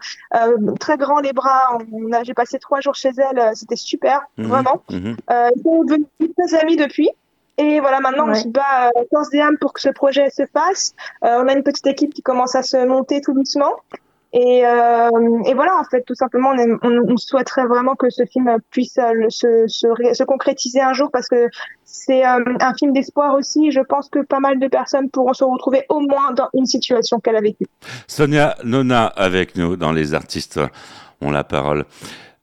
[0.79, 1.77] très grand les bras.
[1.91, 4.47] On a, j'ai passé trois jours chez elle, c'était super, Mhm.
[4.47, 4.81] vraiment.
[4.89, 5.15] Mhm.
[5.31, 7.09] Euh, ils sont devenus très amis depuis.
[7.57, 10.43] Et voilà, maintenant, on se bat euh, corps et âme pour que ce projet se
[10.51, 10.93] fasse.
[11.23, 13.73] Euh, on a une petite équipe qui commence à se monter tout doucement.
[14.35, 15.09] Et, euh,
[15.45, 18.57] et voilà, en fait, tout simplement, on, aime- on, on souhaiterait vraiment que ce film
[18.71, 21.49] puisse euh, se, se, ré- se concrétiser un jour parce que
[21.83, 23.69] c'est euh, un film d'espoir aussi.
[23.69, 27.19] Je pense que pas mal de personnes pourront se retrouver au moins dans une situation
[27.19, 27.67] qu'elle a vécue.
[28.07, 30.59] Sonia Nona avec nous dans Les artistes
[31.21, 31.85] ont la parole.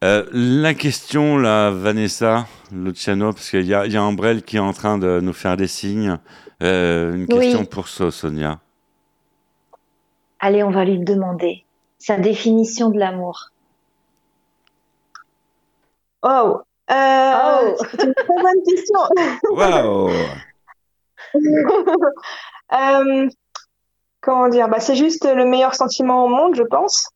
[0.03, 4.73] Euh, la question, là, Vanessa, Luciano, parce qu'il y y a Ambrelle qui est en
[4.73, 6.19] train de nous faire des signes.
[6.63, 7.41] Euh, une Oui.
[7.41, 8.61] question pour so- Sonia.
[10.39, 11.65] Allez, on va lui demander
[11.99, 13.51] sa définition de l'amour.
[16.23, 19.01] Oh, euh, c'est une très bonne question.
[19.51, 20.11] Waouh
[22.73, 23.29] Euh,
[24.21, 24.69] comment dire?
[24.69, 27.09] Bah, C'est juste le meilleur sentiment au monde, je pense,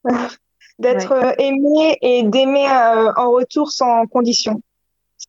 [0.78, 4.60] d'être euh, aimé et d'aimer euh, en retour sans condition.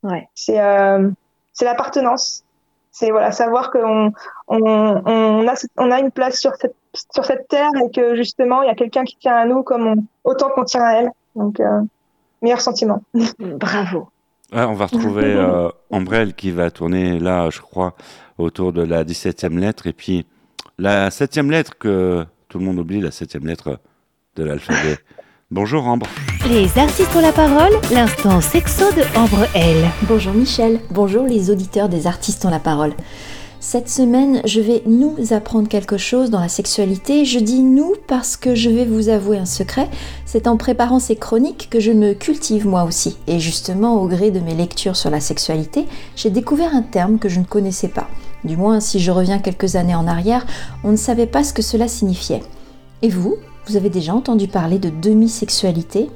[0.04, 0.28] Ouais.
[0.36, 1.10] C'est euh,
[1.54, 2.44] c'est l'appartenance.
[2.92, 4.14] C'est voilà, savoir qu'on
[4.48, 4.62] on,
[5.06, 6.76] on, a, on a une place sur cette,
[7.14, 9.88] sur cette terre et que justement, il y a quelqu'un qui tient à nous comme
[9.88, 11.12] on, autant qu'on tient à elle.
[11.36, 11.82] Donc, euh,
[12.42, 13.02] meilleur sentiment.
[13.40, 14.08] Bravo.
[14.54, 17.96] Ouais, on va retrouver euh, Ambrelle qui va tourner là, je crois,
[18.38, 19.88] autour de la 17e lettre.
[19.88, 20.26] Et puis
[20.78, 23.80] la 7e lettre que tout le monde oublie, la 7e lettre
[24.36, 24.98] de l'alphabet.
[25.52, 26.08] Bonjour Ambre.
[26.50, 29.86] Les artistes ont la parole, l'instant sexo de Ambre L.
[30.08, 32.94] Bonjour Michel, bonjour les auditeurs des artistes ont la parole.
[33.60, 37.26] Cette semaine, je vais nous apprendre quelque chose dans la sexualité.
[37.26, 39.88] Je dis nous parce que je vais vous avouer un secret.
[40.26, 43.16] C'est en préparant ces chroniques que je me cultive moi aussi.
[43.28, 45.86] Et justement, au gré de mes lectures sur la sexualité,
[46.16, 48.08] j'ai découvert un terme que je ne connaissais pas.
[48.44, 50.44] Du moins, si je reviens quelques années en arrière,
[50.84, 52.42] on ne savait pas ce que cela signifiait.
[53.04, 53.36] Et vous,
[53.68, 56.10] vous avez déjà entendu parler de demi-sexualité?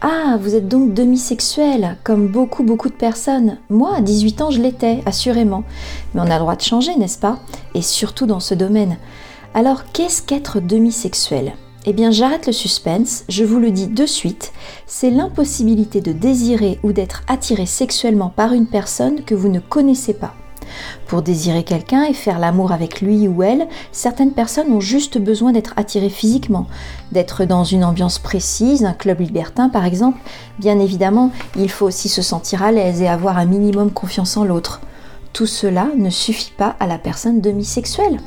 [0.00, 3.58] Ah, vous êtes donc demisexuel, comme beaucoup beaucoup de personnes.
[3.68, 5.64] Moi, à 18 ans, je l'étais, assurément.
[6.14, 7.38] Mais on a le droit de changer, n'est-ce pas?
[7.74, 8.96] Et surtout dans ce domaine.
[9.54, 11.54] Alors, qu'est-ce qu'être demisexuel?
[11.84, 14.52] Eh bien, j'arrête le suspense, je vous le dis de suite.
[14.86, 20.12] C'est l'impossibilité de désirer ou d'être attiré sexuellement par une personne que vous ne connaissez
[20.12, 20.34] pas.
[21.06, 25.52] Pour désirer quelqu'un et faire l'amour avec lui ou elle, certaines personnes ont juste besoin
[25.52, 26.66] d'être attirées physiquement,
[27.12, 30.18] d'être dans une ambiance précise, un club libertin par exemple.
[30.58, 34.44] Bien évidemment, il faut aussi se sentir à l'aise et avoir un minimum confiance en
[34.44, 34.80] l'autre.
[35.32, 38.18] Tout cela ne suffit pas à la personne demisexuelle,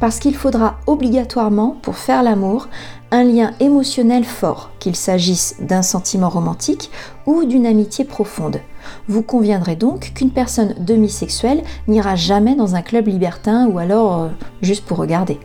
[0.00, 2.68] parce qu'il faudra obligatoirement, pour faire l'amour,
[3.10, 6.90] un lien émotionnel fort, qu'il s'agisse d'un sentiment romantique
[7.26, 8.60] ou d'une amitié profonde.
[9.08, 14.28] Vous conviendrez donc qu'une personne demisexuelle n'ira jamais dans un club libertin ou alors euh,
[14.62, 15.38] juste pour regarder.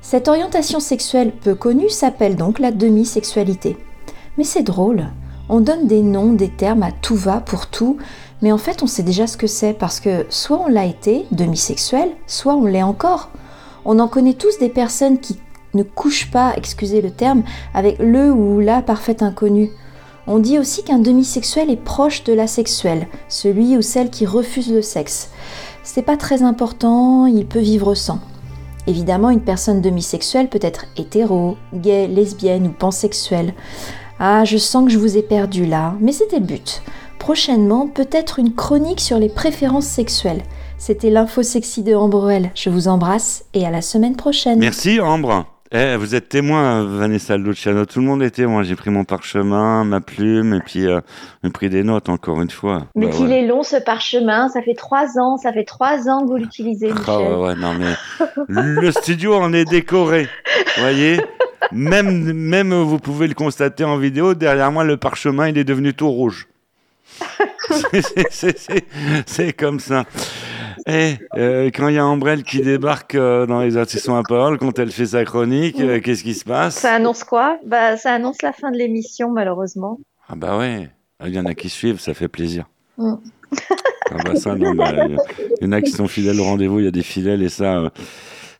[0.00, 3.76] Cette orientation sexuelle peu connue s'appelle donc la demisexualité.
[4.38, 5.06] Mais c'est drôle,
[5.48, 7.98] on donne des noms, des termes à tout va pour tout,
[8.42, 11.26] mais en fait on sait déjà ce que c'est parce que soit on l'a été,
[11.30, 13.30] demisexuel, soit on l'est encore.
[13.84, 15.38] On en connaît tous des personnes qui
[15.76, 17.42] ne couchent pas, excusez le terme,
[17.74, 19.70] avec le ou la parfaite inconnue.
[20.26, 24.82] On dit aussi qu'un demisexuel est proche de l'asexuel, celui ou celle qui refuse le
[24.82, 25.30] sexe.
[25.84, 28.18] C'est pas très important, il peut vivre sans.
[28.88, 33.54] Évidemment, une personne demisexuelle peut être hétéro, gay, lesbienne ou pansexuelle.
[34.18, 36.82] Ah, je sens que je vous ai perdu là, mais c'était le but.
[37.18, 40.42] Prochainement, peut-être une chronique sur les préférences sexuelles.
[40.78, 42.50] C'était l'info sexy de Ambrel.
[42.54, 44.58] Je vous embrasse et à la semaine prochaine.
[44.58, 45.46] Merci Ambre.
[45.72, 47.84] Eh, vous êtes témoin, Vanessa Luciano.
[47.86, 48.62] Tout le monde est témoin.
[48.62, 51.00] J'ai pris mon parchemin, ma plume, et puis euh,
[51.42, 52.86] j'ai pris des notes encore une fois.
[52.94, 53.40] Mais Bah qu'il ouais.
[53.40, 56.92] est long ce parchemin, ça fait trois ans, ça fait trois ans que vous l'utilisez,
[56.92, 57.04] Michel.
[57.08, 57.94] Ah ouais, ouais, non mais
[58.48, 60.28] le studio en est décoré,
[60.78, 61.20] voyez?
[61.72, 64.34] Même, même vous pouvez le constater en vidéo.
[64.34, 66.46] Derrière moi, le parchemin, il est devenu tout rouge.
[69.26, 70.04] C'est comme ça.
[70.86, 74.56] Et euh, quand il y a Ambrelle qui débarque euh, dans les artistes à parole,
[74.58, 76.76] quand elle fait sa chronique, euh, qu'est-ce qui se passe?
[76.76, 77.58] Ça annonce quoi?
[77.66, 79.98] Bah, ça annonce la fin de l'émission, malheureusement.
[80.28, 80.88] Ah bah ouais,
[81.24, 82.66] il y en a qui suivent, ça fait plaisir.
[82.98, 83.14] Mm.
[84.10, 84.92] Ah bah ça, non, bah,
[85.60, 87.48] il y en a qui sont fidèles au rendez-vous, il y a des fidèles et
[87.48, 87.90] ça,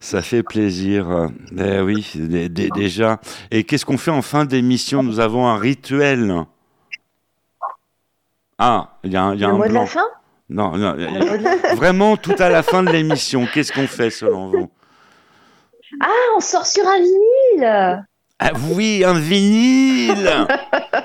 [0.00, 1.28] ça fait plaisir.
[1.56, 3.20] Eh oui, dé- dé- déjà.
[3.52, 5.04] Et qu'est-ce qu'on fait en fin d'émission?
[5.04, 6.34] Nous avons un rituel.
[8.58, 10.04] Ah, il y a un, y a Le un mot de la fin?
[10.48, 12.90] Non, non, il y a- Le mot de la- vraiment tout à la fin de
[12.90, 13.46] l'émission.
[13.52, 14.70] Qu'est-ce qu'on fait selon vous?
[16.00, 18.04] Ah, on sort sur un vinyle
[18.38, 20.30] Ah oui, un vinyle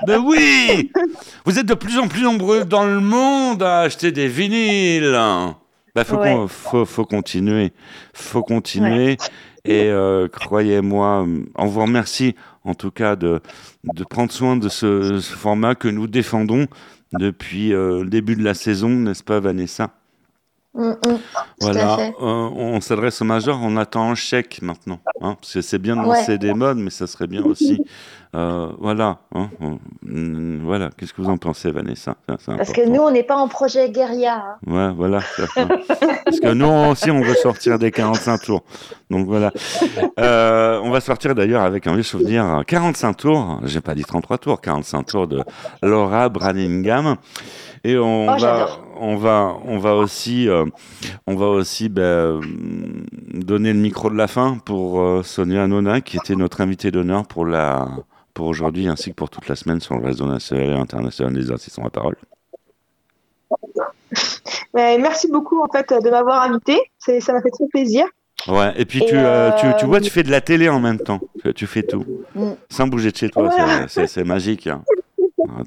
[0.06, 0.90] Ben oui
[1.46, 5.16] Vous êtes de plus en plus nombreux dans le monde à acheter des vinyles
[5.94, 6.36] bah, faut, Ouais.
[6.48, 7.72] faut, faut continuer.
[8.14, 9.16] Faut continuer.
[9.64, 11.26] Et euh, croyez-moi,
[11.56, 12.34] on vous remercie
[12.64, 13.40] en tout cas de,
[13.84, 16.66] de prendre soin de ce, ce format que nous défendons
[17.12, 20.01] depuis euh, le début de la saison, n'est-ce pas Vanessa?
[20.74, 21.18] Mm, mm.
[21.60, 25.00] Voilà, euh, on s'adresse au major, on attend un chèque maintenant.
[25.20, 26.38] Hein, parce que c'est bien de lancer Ouais.
[26.38, 27.84] des modes, mais ça serait bien aussi.
[28.34, 30.88] euh, voilà, hein, on- mm, voilà.
[30.96, 32.16] Qu'est-ce que vous en pensez, Vanessa?
[32.38, 34.42] Ça, Parce que nous, on n'est pas en projet guérilla.
[34.66, 34.70] hein.
[34.72, 35.20] Ouais, voilà.
[35.20, 35.44] ça.
[36.24, 38.62] Parce que nous aussi, on veut sortir des 45 tours.
[39.10, 39.52] Donc voilà.
[40.18, 42.46] Euh, on va sortir d'ailleurs avec un vieux souvenir.
[42.46, 45.42] euh, 45 tours, j'ai pas dit 33 tours, 45 tours de
[45.82, 47.16] Laura Branningham.
[47.84, 48.68] Et on Oh, va,
[49.00, 50.64] on va, on va aussi, euh,
[51.26, 52.40] on va aussi ben,
[53.34, 57.26] donner le micro de la fin pour euh, Sonia Nona, qui était notre invitée d'honneur
[57.26, 57.88] pour la,
[58.34, 61.50] pour aujourd'hui ainsi que pour toute la semaine sur le réseau national et international des
[61.50, 62.16] artistes en la parole.
[64.74, 66.78] Mais merci beaucoup en fait de m'avoir invité.
[66.98, 68.06] Ça m'a fait très plaisir.
[68.48, 70.80] Ouais, et puis Et tu, euh, tu, tu vois, tu fais de la télé en
[70.80, 71.20] même temps.
[71.42, 72.04] Tu, tu fais tout.
[72.34, 72.52] Mm.
[72.70, 73.48] Sans bouger de chez toi.
[73.48, 73.86] Voilà.
[73.88, 74.66] c'est magique.
[74.66, 74.82] Hein.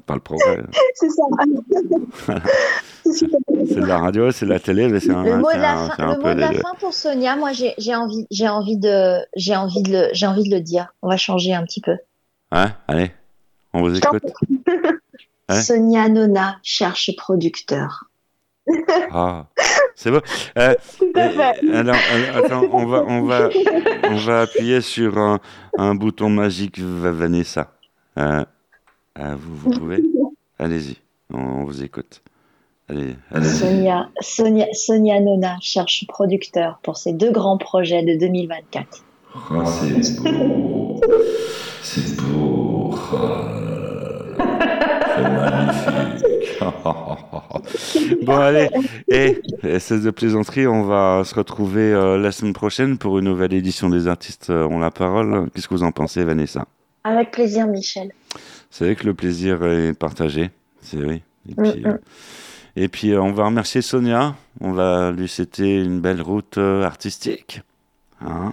[0.06, 0.62] Pas le progrès.
[0.94, 1.22] C'est ça.
[2.26, 2.40] Voilà.
[3.04, 5.78] C'est de la radio, c'est de la télé, mais c'est un, Le mot de la
[5.78, 6.50] un- fin, le mot de la
[6.80, 10.42] pour Sonia, moi, j'ai j'ai envie, j'ai envie de, j'ai envie de le, j'ai envie
[10.48, 10.92] de le dire.
[11.02, 11.96] On va changer un petit peu.
[12.52, 13.12] Ouais, allez,
[13.72, 14.24] on vous écoute.
[15.48, 15.60] Ouais.
[15.62, 18.04] Sonia Nona cherche producteur.
[19.12, 19.46] Ah,
[19.94, 20.20] c'est beau.
[20.58, 21.04] Euh, à fait.
[21.16, 23.48] euh, alors, euh, attends, on va, on va,
[24.10, 25.38] on va appuyer sur un,
[25.78, 27.72] un bouton magique, Va- Vanessa.
[29.18, 30.02] Euh, euh, vous, vous pouvez
[30.58, 30.96] Allez-y,
[31.32, 32.22] on, on vous écoute.
[32.88, 33.48] Allez, allez.
[33.48, 39.04] Sonia, Sonia, Sonia Nona cherche producteur pour ses deux grands projets de 2024.
[39.50, 41.00] Oh, c'est beau.
[41.82, 42.94] C'est beau.
[45.16, 46.26] C'est magnifique.
[48.24, 48.68] bon, allez.
[49.08, 53.26] Et, et cesse de plaisanterie, on va se retrouver euh, la semaine prochaine pour une
[53.26, 55.48] nouvelle édition des artistes euh, ont la parole.
[55.54, 56.66] Qu'est-ce que vous en pensez, Vanessa?
[57.04, 58.12] Avec plaisir, Michel.
[58.76, 60.50] C'est vrai que le plaisir est partagé.
[60.82, 61.22] C'est oui.
[61.48, 61.86] Et puis, Mm, mm.
[61.86, 61.98] euh,
[62.76, 64.36] et puis, euh, on va remercier Sonia.
[64.60, 67.62] On va lui souhaiter une belle route euh, artistique.
[68.20, 68.52] Hein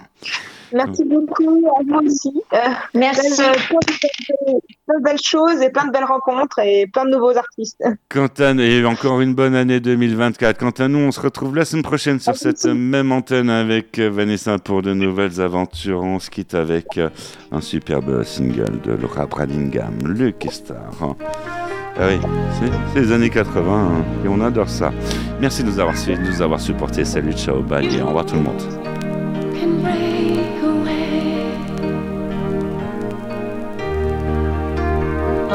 [0.73, 2.33] Merci beaucoup à vous aussi.
[2.53, 2.57] Euh,
[2.93, 3.35] Merci.
[3.35, 7.05] plein de- plein de, plein de belles choses et plein de belles rencontres et plein
[7.05, 7.83] de nouveaux artistes.
[8.09, 10.57] Quant à et encore une bonne année 2024.
[10.57, 14.09] Quant à nous, on se retrouve la semaine prochaine sur cette même antenne avec euh,
[14.09, 16.01] Vanessa pour de nouvelles aventures.
[16.01, 17.09] On se quitte avec euh,
[17.51, 20.89] un superbe single de Laura Bradingham, Lucky Star.
[21.95, 22.17] Ah oui,
[22.59, 24.91] c'est c'est les années 80 hein, et on adore ça.
[25.39, 27.05] Merci de nous avoir suivis, de nous avoir supportés.
[27.05, 30.12] Salut, ciao, bye et au revoir tout le monde.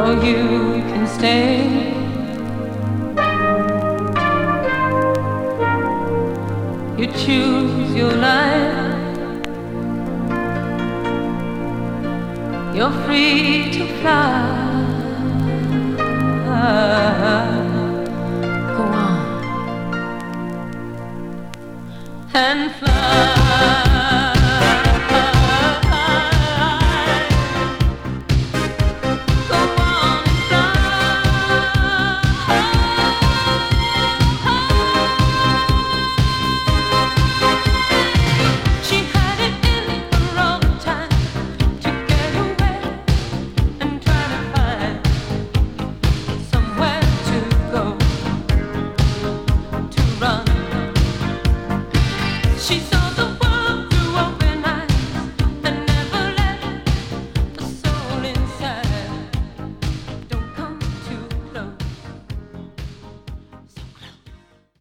[0.08, 1.92] You can stay.
[6.96, 9.06] You choose your life.
[12.74, 14.78] You're free to fly.
[18.76, 19.16] Go on
[22.34, 23.87] and fly.